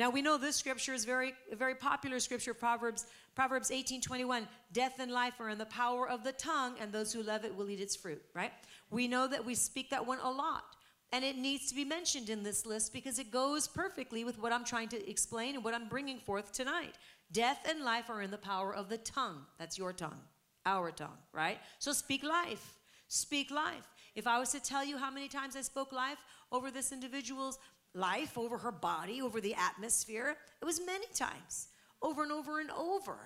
Now 0.00 0.08
we 0.08 0.22
know 0.22 0.38
this 0.38 0.56
scripture 0.56 0.94
is 0.94 1.04
very 1.04 1.34
very 1.52 1.74
popular 1.74 2.20
scripture 2.20 2.54
Proverbs 2.54 3.04
Proverbs 3.34 3.70
18:21 3.70 4.48
death 4.72 4.98
and 4.98 5.12
life 5.12 5.38
are 5.38 5.50
in 5.50 5.58
the 5.58 5.66
power 5.66 6.08
of 6.08 6.24
the 6.24 6.32
tongue 6.32 6.76
and 6.80 6.90
those 6.90 7.12
who 7.12 7.22
love 7.22 7.44
it 7.44 7.54
will 7.54 7.68
eat 7.68 7.80
its 7.80 7.96
fruit, 7.96 8.22
right? 8.32 8.50
We 8.88 9.06
know 9.06 9.28
that 9.28 9.44
we 9.44 9.54
speak 9.54 9.90
that 9.90 10.06
one 10.06 10.18
a 10.20 10.30
lot. 10.30 10.74
And 11.12 11.22
it 11.22 11.36
needs 11.36 11.68
to 11.68 11.74
be 11.74 11.84
mentioned 11.84 12.30
in 12.30 12.42
this 12.42 12.64
list 12.64 12.94
because 12.94 13.18
it 13.18 13.30
goes 13.30 13.68
perfectly 13.68 14.24
with 14.24 14.38
what 14.38 14.54
I'm 14.54 14.64
trying 14.64 14.88
to 14.88 15.10
explain 15.10 15.54
and 15.54 15.62
what 15.62 15.74
I'm 15.74 15.88
bringing 15.88 16.18
forth 16.18 16.50
tonight. 16.50 16.94
Death 17.30 17.58
and 17.68 17.84
life 17.84 18.08
are 18.08 18.22
in 18.22 18.30
the 18.30 18.38
power 18.38 18.74
of 18.74 18.88
the 18.88 18.96
tongue. 18.96 19.44
That's 19.58 19.76
your 19.76 19.92
tongue, 19.92 20.22
our 20.64 20.92
tongue, 20.92 21.18
right? 21.34 21.58
So 21.78 21.92
speak 21.92 22.22
life. 22.22 22.78
Speak 23.08 23.50
life. 23.50 23.86
If 24.14 24.26
I 24.26 24.38
was 24.38 24.52
to 24.52 24.60
tell 24.60 24.84
you 24.84 24.96
how 24.96 25.10
many 25.10 25.28
times 25.28 25.56
I 25.56 25.62
spoke 25.62 25.92
life 25.92 26.24
over 26.52 26.70
this 26.70 26.90
individual's 26.90 27.58
life, 27.94 28.38
over 28.38 28.58
her 28.58 28.72
body, 28.72 29.22
over 29.22 29.40
the 29.40 29.54
atmosphere. 29.54 30.36
It 30.60 30.64
was 30.64 30.80
many 30.84 31.06
times, 31.14 31.68
over 32.02 32.22
and 32.22 32.32
over 32.32 32.60
and 32.60 32.70
over, 32.70 33.18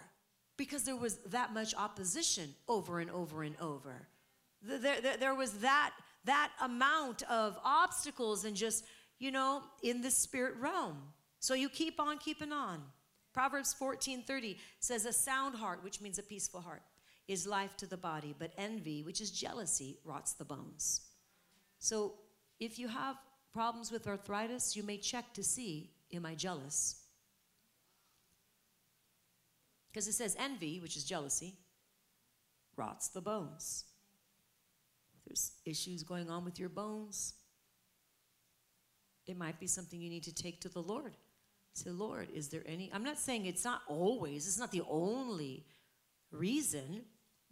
because 0.56 0.84
there 0.84 0.96
was 0.96 1.18
that 1.26 1.52
much 1.52 1.74
opposition 1.74 2.54
over 2.68 3.00
and 3.00 3.10
over 3.10 3.42
and 3.42 3.56
over. 3.60 4.08
There, 4.62 5.00
there, 5.00 5.16
there 5.16 5.34
was 5.34 5.52
that, 5.58 5.92
that 6.24 6.50
amount 6.60 7.22
of 7.24 7.58
obstacles 7.64 8.44
and 8.44 8.56
just, 8.56 8.84
you 9.18 9.30
know, 9.30 9.62
in 9.82 10.00
the 10.00 10.10
spirit 10.10 10.54
realm. 10.58 11.02
So 11.40 11.54
you 11.54 11.68
keep 11.68 12.00
on 12.00 12.18
keeping 12.18 12.52
on. 12.52 12.82
Proverbs 13.34 13.74
14:30 13.78 14.56
says 14.78 15.04
a 15.04 15.12
sound 15.12 15.56
heart, 15.56 15.82
which 15.82 16.00
means 16.00 16.18
a 16.18 16.22
peaceful 16.22 16.60
heart, 16.60 16.82
is 17.26 17.46
life 17.46 17.76
to 17.78 17.86
the 17.86 17.96
body, 17.96 18.34
but 18.38 18.52
envy, 18.56 19.02
which 19.02 19.20
is 19.20 19.30
jealousy, 19.30 19.98
rots 20.04 20.32
the 20.34 20.44
bones. 20.44 21.02
So 21.80 22.14
if 22.60 22.78
you 22.78 22.88
have 22.88 23.16
problems 23.54 23.90
with 23.90 24.06
arthritis, 24.06 24.76
you 24.76 24.82
may 24.82 24.98
check 24.98 25.32
to 25.34 25.42
see 25.42 25.90
Am 26.12 26.26
I 26.26 26.34
jealous? 26.34 27.00
Because 29.90 30.06
it 30.06 30.12
says 30.12 30.36
envy, 30.38 30.80
which 30.80 30.96
is 30.96 31.04
jealousy, 31.04 31.54
rots 32.76 33.08
the 33.08 33.20
bones. 33.20 33.84
There's 35.26 35.52
issues 35.64 36.02
going 36.02 36.30
on 36.30 36.44
with 36.44 36.60
your 36.60 36.68
bones. 36.68 37.34
It 39.26 39.36
might 39.36 39.58
be 39.58 39.66
something 39.66 40.00
you 40.00 40.10
need 40.10 40.24
to 40.24 40.34
take 40.34 40.60
to 40.60 40.68
the 40.68 40.82
Lord. 40.82 41.16
Say, 41.72 41.90
Lord, 41.90 42.28
is 42.32 42.48
there 42.48 42.62
any? 42.66 42.90
I'm 42.92 43.02
not 43.02 43.18
saying 43.18 43.46
it's 43.46 43.64
not 43.64 43.82
always, 43.88 44.46
it's 44.46 44.58
not 44.58 44.70
the 44.70 44.82
only 44.88 45.64
reason, 46.30 47.02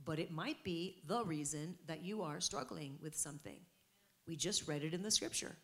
but 0.05 0.19
it 0.19 0.31
might 0.31 0.63
be 0.63 1.03
the 1.07 1.25
reason 1.25 1.77
that 1.87 2.05
you 2.05 2.23
are 2.23 2.41
struggling 2.41 2.99
with 3.03 3.17
something. 3.17 3.59
We 4.29 4.37
just 4.37 4.69
read 4.69 4.85
it 4.85 4.95
in 4.95 5.03
the 5.03 5.11
scripture. 5.11 5.57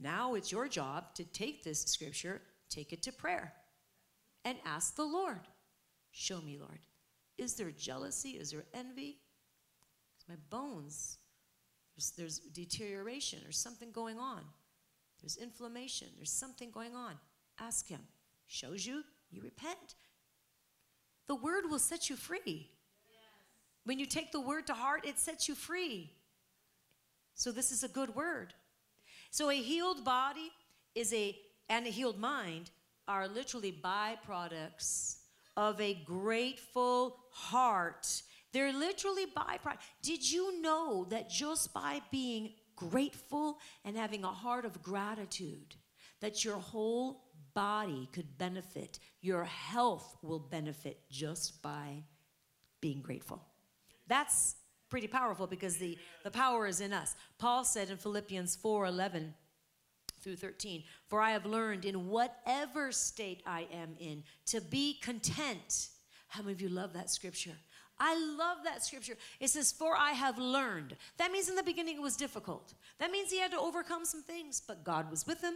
Now 0.00 0.34
it's 0.34 0.52
your 0.52 0.68
job 0.68 1.14
to 1.14 1.24
take 1.24 1.64
this 1.64 1.82
scripture, 1.82 2.40
take 2.70 2.92
it 2.92 3.02
to 3.02 3.12
prayer, 3.12 3.52
and 4.44 4.56
ask 4.64 4.94
the 4.94 5.04
Lord, 5.04 5.40
Show 6.10 6.40
me, 6.40 6.58
Lord. 6.58 6.80
Is 7.36 7.54
there 7.54 7.70
jealousy? 7.70 8.30
Is 8.30 8.50
there 8.50 8.64
envy? 8.74 9.18
My 10.28 10.34
bones, 10.50 11.18
there's, 11.96 12.10
there's 12.18 12.38
deterioration, 12.38 13.38
there's 13.42 13.58
something 13.58 13.92
going 13.92 14.18
on. 14.18 14.42
There's 15.20 15.36
inflammation, 15.36 16.08
there's 16.16 16.32
something 16.32 16.70
going 16.70 16.94
on. 16.94 17.14
Ask 17.60 17.86
Him. 17.88 18.00
Shows 18.46 18.84
you, 18.86 19.04
you 19.30 19.42
repent. 19.42 19.94
The 21.26 21.34
word 21.34 21.64
will 21.70 21.78
set 21.78 22.10
you 22.10 22.16
free. 22.16 22.70
When 23.84 23.98
you 23.98 24.06
take 24.06 24.32
the 24.32 24.40
word 24.40 24.66
to 24.66 24.74
heart, 24.74 25.06
it 25.06 25.18
sets 25.18 25.48
you 25.48 25.54
free. 25.54 26.10
So 27.34 27.52
this 27.52 27.70
is 27.70 27.84
a 27.84 27.88
good 27.88 28.14
word. 28.14 28.54
So 29.30 29.50
a 29.50 29.56
healed 29.56 30.04
body 30.04 30.50
is 30.94 31.12
a 31.12 31.36
and 31.68 31.86
a 31.86 31.90
healed 31.90 32.18
mind 32.18 32.70
are 33.06 33.28
literally 33.28 33.72
byproducts 33.72 35.16
of 35.56 35.80
a 35.80 35.94
grateful 36.04 37.16
heart. 37.30 38.22
They're 38.52 38.72
literally 38.72 39.26
byproducts. 39.26 39.78
Did 40.02 40.30
you 40.30 40.62
know 40.62 41.06
that 41.10 41.28
just 41.28 41.74
by 41.74 42.00
being 42.10 42.52
grateful 42.76 43.58
and 43.84 43.96
having 43.96 44.24
a 44.24 44.28
heart 44.28 44.64
of 44.64 44.82
gratitude, 44.82 45.74
that 46.20 46.44
your 46.44 46.56
whole 46.56 47.24
body 47.54 48.08
could 48.12 48.38
benefit, 48.38 48.98
your 49.20 49.44
health 49.44 50.16
will 50.22 50.38
benefit 50.38 51.00
just 51.10 51.60
by 51.60 52.04
being 52.80 53.02
grateful? 53.02 53.42
That's 54.06 54.56
pretty 54.88 55.06
powerful 55.06 55.46
because 55.46 55.76
the, 55.76 55.98
the 56.24 56.30
power 56.30 56.66
is 56.66 56.80
in 56.80 56.92
us. 56.92 57.14
Paul 57.38 57.64
said 57.64 57.90
in 57.90 57.96
Philippians 57.96 58.56
4 58.56 58.86
11, 58.86 59.34
through 60.20 60.36
13. 60.36 60.84
For 61.06 61.20
I 61.20 61.30
have 61.30 61.46
learned 61.46 61.84
in 61.84 62.08
whatever 62.08 62.92
state 62.92 63.42
I 63.46 63.66
am 63.72 63.94
in 63.98 64.24
to 64.46 64.60
be 64.60 64.98
content. 65.00 65.88
How 66.28 66.42
many 66.42 66.52
of 66.52 66.60
you 66.60 66.68
love 66.68 66.92
that 66.92 67.10
scripture? 67.10 67.56
I 68.00 68.14
love 68.38 68.58
that 68.64 68.84
scripture. 68.84 69.16
It 69.40 69.50
says, 69.50 69.72
For 69.72 69.96
I 69.96 70.12
have 70.12 70.38
learned. 70.38 70.96
That 71.16 71.32
means 71.32 71.48
in 71.48 71.56
the 71.56 71.62
beginning 71.62 71.96
it 71.96 72.02
was 72.02 72.16
difficult. 72.16 72.74
That 72.98 73.10
means 73.10 73.30
he 73.30 73.40
had 73.40 73.50
to 73.52 73.58
overcome 73.58 74.04
some 74.04 74.22
things, 74.22 74.62
but 74.64 74.84
God 74.84 75.10
was 75.10 75.26
with 75.26 75.40
him. 75.40 75.54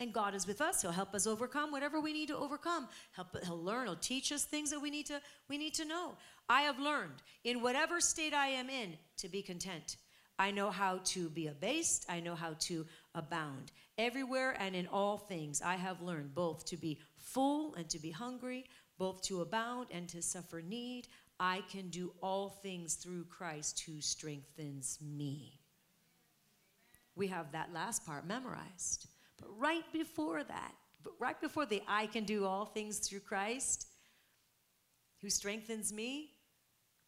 And 0.00 0.14
God 0.14 0.34
is 0.34 0.46
with 0.46 0.62
us. 0.62 0.80
He'll 0.80 0.92
help 0.92 1.14
us 1.14 1.26
overcome 1.26 1.70
whatever 1.70 2.00
we 2.00 2.14
need 2.14 2.28
to 2.28 2.36
overcome. 2.36 2.88
Help, 3.12 3.36
he'll 3.44 3.62
learn. 3.62 3.86
He'll 3.86 3.96
teach 3.96 4.32
us 4.32 4.44
things 4.44 4.70
that 4.70 4.80
we 4.80 4.90
need 4.90 5.06
to 5.06 5.20
we 5.48 5.58
need 5.58 5.74
to 5.74 5.84
know. 5.84 6.14
I 6.48 6.62
have 6.62 6.78
learned 6.78 7.22
in 7.44 7.60
whatever 7.60 8.00
state 8.00 8.32
I 8.32 8.48
am 8.48 8.70
in 8.70 8.96
to 9.18 9.28
be 9.28 9.42
content. 9.42 9.98
I 10.38 10.52
know 10.52 10.70
how 10.70 11.00
to 11.04 11.28
be 11.28 11.48
abased. 11.48 12.06
I 12.08 12.20
know 12.20 12.34
how 12.34 12.54
to 12.60 12.86
abound. 13.14 13.72
Everywhere 13.98 14.56
and 14.58 14.74
in 14.74 14.86
all 14.86 15.18
things, 15.18 15.60
I 15.60 15.74
have 15.74 16.00
learned 16.00 16.34
both 16.34 16.64
to 16.66 16.78
be 16.78 16.98
full 17.18 17.74
and 17.74 17.86
to 17.90 17.98
be 17.98 18.10
hungry, 18.10 18.64
both 18.96 19.20
to 19.24 19.42
abound 19.42 19.88
and 19.90 20.08
to 20.08 20.22
suffer 20.22 20.62
need. 20.62 21.08
I 21.38 21.62
can 21.70 21.90
do 21.90 22.14
all 22.22 22.48
things 22.62 22.94
through 22.94 23.24
Christ 23.24 23.82
who 23.86 24.00
strengthens 24.00 24.98
me. 25.02 25.60
We 27.16 27.26
have 27.26 27.52
that 27.52 27.74
last 27.74 28.06
part 28.06 28.26
memorized. 28.26 29.09
But 29.40 29.50
right 29.58 29.84
before 29.92 30.44
that, 30.44 30.74
but 31.02 31.14
right 31.18 31.40
before 31.40 31.66
the 31.66 31.82
I 31.88 32.06
can 32.06 32.24
do 32.24 32.44
all 32.44 32.66
things 32.66 32.98
through 32.98 33.20
Christ 33.20 33.86
who 35.22 35.30
strengthens 35.30 35.92
me, 35.92 36.30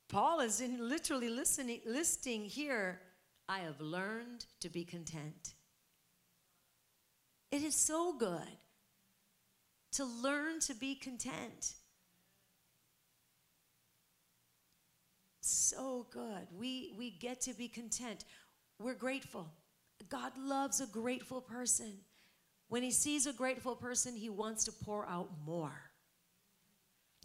Paul 0.09 0.41
is 0.41 0.61
in 0.61 0.89
literally 0.89 1.31
listening, 1.31 1.81
listing 1.87 2.45
here, 2.45 3.01
I 3.49 3.61
have 3.61 3.81
learned 3.81 4.45
to 4.61 4.69
be 4.69 4.85
content. 4.85 5.55
It 7.51 7.63
is 7.63 7.75
so 7.75 8.15
good 8.19 8.59
to 9.93 10.05
learn 10.05 10.61
to 10.61 10.75
be 10.75 10.95
content. 10.95 11.75
So 15.41 16.07
good. 16.11 16.47
We, 16.59 16.95
we 16.97 17.11
get 17.11 17.41
to 17.43 17.55
be 17.55 17.69
content. 17.69 18.25
We're 18.79 18.95
grateful. 18.95 19.51
God 20.09 20.33
loves 20.39 20.81
a 20.81 20.87
grateful 20.87 21.41
person. 21.41 21.93
When 22.73 22.83
he 22.83 22.91
sees 22.91 23.27
a 23.27 23.35
grateful 23.35 23.77
person, 23.77 24.17
he 24.17 24.31
wants 24.31 24.65
to 24.65 24.73
pour 24.73 25.07
out 25.07 25.29
more. 25.45 25.79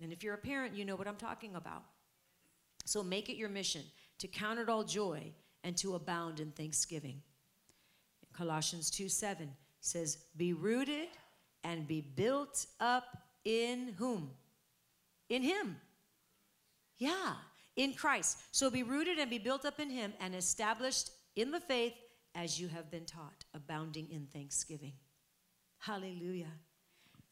And 0.01 0.11
if 0.11 0.21
you're 0.21 0.33
a 0.33 0.37
parent, 0.37 0.75
you 0.75 0.83
know 0.83 0.97
what 0.97 1.07
I'm 1.07 1.15
talking 1.15 1.55
about. 1.55 1.85
So 2.83 3.01
make 3.01 3.29
it 3.29 3.37
your 3.37 3.47
mission 3.47 3.83
to 4.19 4.27
count 4.27 4.59
it 4.59 4.67
all 4.67 4.83
joy 4.83 5.31
and 5.63 5.77
to 5.77 5.95
abound 5.95 6.41
in 6.41 6.51
thanksgiving. 6.51 7.21
Colossians 8.33 8.91
2 8.91 9.07
7 9.07 9.49
says, 9.79 10.17
Be 10.35 10.51
rooted 10.51 11.07
and 11.63 11.87
be 11.87 12.01
built 12.01 12.65
up 12.81 13.05
in 13.45 13.93
whom? 13.97 14.31
In 15.29 15.43
Him. 15.43 15.77
Yeah, 16.97 17.35
in 17.77 17.93
Christ. 17.93 18.39
So 18.51 18.69
be 18.69 18.83
rooted 18.83 19.17
and 19.17 19.29
be 19.29 19.39
built 19.39 19.63
up 19.63 19.79
in 19.79 19.89
Him 19.89 20.11
and 20.19 20.35
established 20.35 21.11
in 21.37 21.51
the 21.51 21.61
faith 21.61 21.93
as 22.35 22.59
you 22.59 22.67
have 22.67 22.91
been 22.91 23.05
taught, 23.05 23.45
abounding 23.53 24.09
in 24.11 24.27
thanksgiving. 24.33 24.91
Hallelujah. 25.79 26.51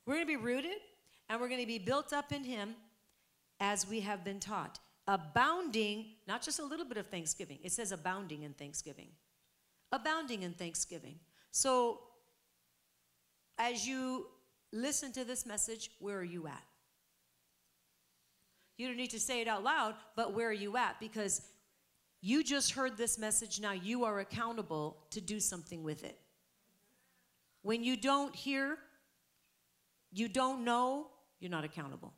We're 0.06 0.16
going 0.16 0.26
to 0.26 0.38
be 0.38 0.44
rooted 0.44 0.78
and 1.30 1.42
we're 1.42 1.50
going 1.50 1.62
to 1.62 1.68
be 1.68 1.80
built 1.80 2.14
up 2.14 2.32
in 2.32 2.44
Him 2.44 2.76
as 3.60 3.88
we 3.88 4.02
have 4.02 4.24
been 4.24 4.40
taught, 4.40 4.80
abounding, 5.08 6.06
not 6.28 6.42
just 6.42 6.60
a 6.60 6.66
little 6.66 6.86
bit 6.86 6.98
of 6.98 7.08
thanksgiving, 7.08 7.60
it 7.64 7.72
says 7.72 7.92
abounding 7.92 8.44
in 8.44 8.54
thanksgiving. 8.54 9.08
Abounding 9.92 10.44
in 10.44 10.54
thanksgiving. 10.54 11.20
So 11.52 12.00
as 13.58 13.88
you 13.88 14.28
listen 14.72 15.12
to 15.14 15.24
this 15.24 15.46
message, 15.46 15.92
where 16.00 16.18
are 16.18 16.24
you 16.24 16.48
at? 16.48 16.64
You 18.78 18.88
don't 18.88 18.98
need 18.98 19.12
to 19.12 19.20
say 19.20 19.42
it 19.42 19.48
out 19.48 19.64
loud, 19.64 19.96
but 20.16 20.34
where 20.34 20.50
are 20.50 20.54
you 20.54 20.76
at? 20.76 21.00
Because 21.00 21.42
you 22.22 22.44
just 22.44 22.72
heard 22.72 22.98
this 22.98 23.18
message, 23.18 23.62
now 23.62 23.72
you 23.72 24.04
are 24.04 24.20
accountable 24.20 24.98
to 25.12 25.22
do 25.22 25.40
something 25.40 25.84
with 25.84 26.04
it. 26.04 26.20
When 27.65 27.84
you 27.84 27.97
don't 27.97 28.36
hear, 28.36 28.78
you 30.13 30.28
don't 30.28 30.63
know, 30.63 31.08
you're 31.39 31.49
not 31.49 31.63
accountable. 31.63 32.13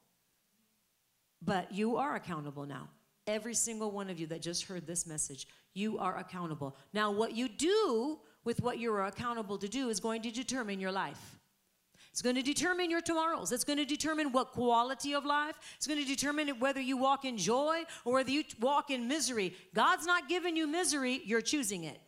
But 1.41 1.71
you 1.71 1.95
are 1.95 2.17
accountable 2.17 2.65
now. 2.65 2.89
Every 3.27 3.53
single 3.53 3.89
one 3.89 4.09
of 4.09 4.19
you 4.19 4.27
that 4.27 4.41
just 4.41 4.65
heard 4.65 4.85
this 4.85 5.07
message, 5.07 5.47
you 5.73 5.99
are 5.99 6.17
accountable. 6.17 6.75
Now, 6.91 7.11
what 7.11 7.33
you 7.33 7.47
do 7.47 8.19
with 8.43 8.59
what 8.61 8.77
you're 8.77 9.05
accountable 9.05 9.57
to 9.59 9.69
do 9.69 9.87
is 9.87 10.01
going 10.01 10.21
to 10.23 10.31
determine 10.31 10.81
your 10.81 10.91
life. 10.91 11.39
It's 12.11 12.21
going 12.21 12.35
to 12.35 12.41
determine 12.41 12.91
your 12.91 12.99
tomorrows. 12.99 13.53
It's 13.53 13.63
going 13.63 13.79
to 13.79 13.85
determine 13.85 14.33
what 14.33 14.51
quality 14.51 15.13
of 15.13 15.23
life. 15.23 15.55
It's 15.77 15.87
going 15.87 16.03
to 16.03 16.05
determine 16.05 16.59
whether 16.59 16.81
you 16.81 16.97
walk 16.97 17.23
in 17.23 17.37
joy 17.37 17.83
or 18.03 18.15
whether 18.15 18.31
you 18.31 18.43
walk 18.59 18.89
in 18.89 19.07
misery. 19.07 19.55
God's 19.73 20.05
not 20.05 20.27
giving 20.27 20.57
you 20.57 20.67
misery, 20.67 21.21
you're 21.23 21.39
choosing 21.39 21.85
it. 21.85 22.01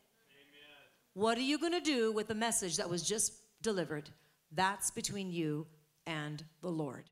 What 1.20 1.38
are 1.38 1.42
you 1.42 1.58
going 1.58 1.74
to 1.74 1.82
do 1.82 2.14
with 2.14 2.30
the 2.30 2.34
message 2.34 2.78
that 2.78 2.90
was 2.90 3.04
just 3.04 3.34
delivered? 3.62 4.10
That's 4.54 4.90
between 4.90 5.30
you 5.30 5.68
and 6.08 6.42
the 6.62 6.70
Lord. 6.70 7.10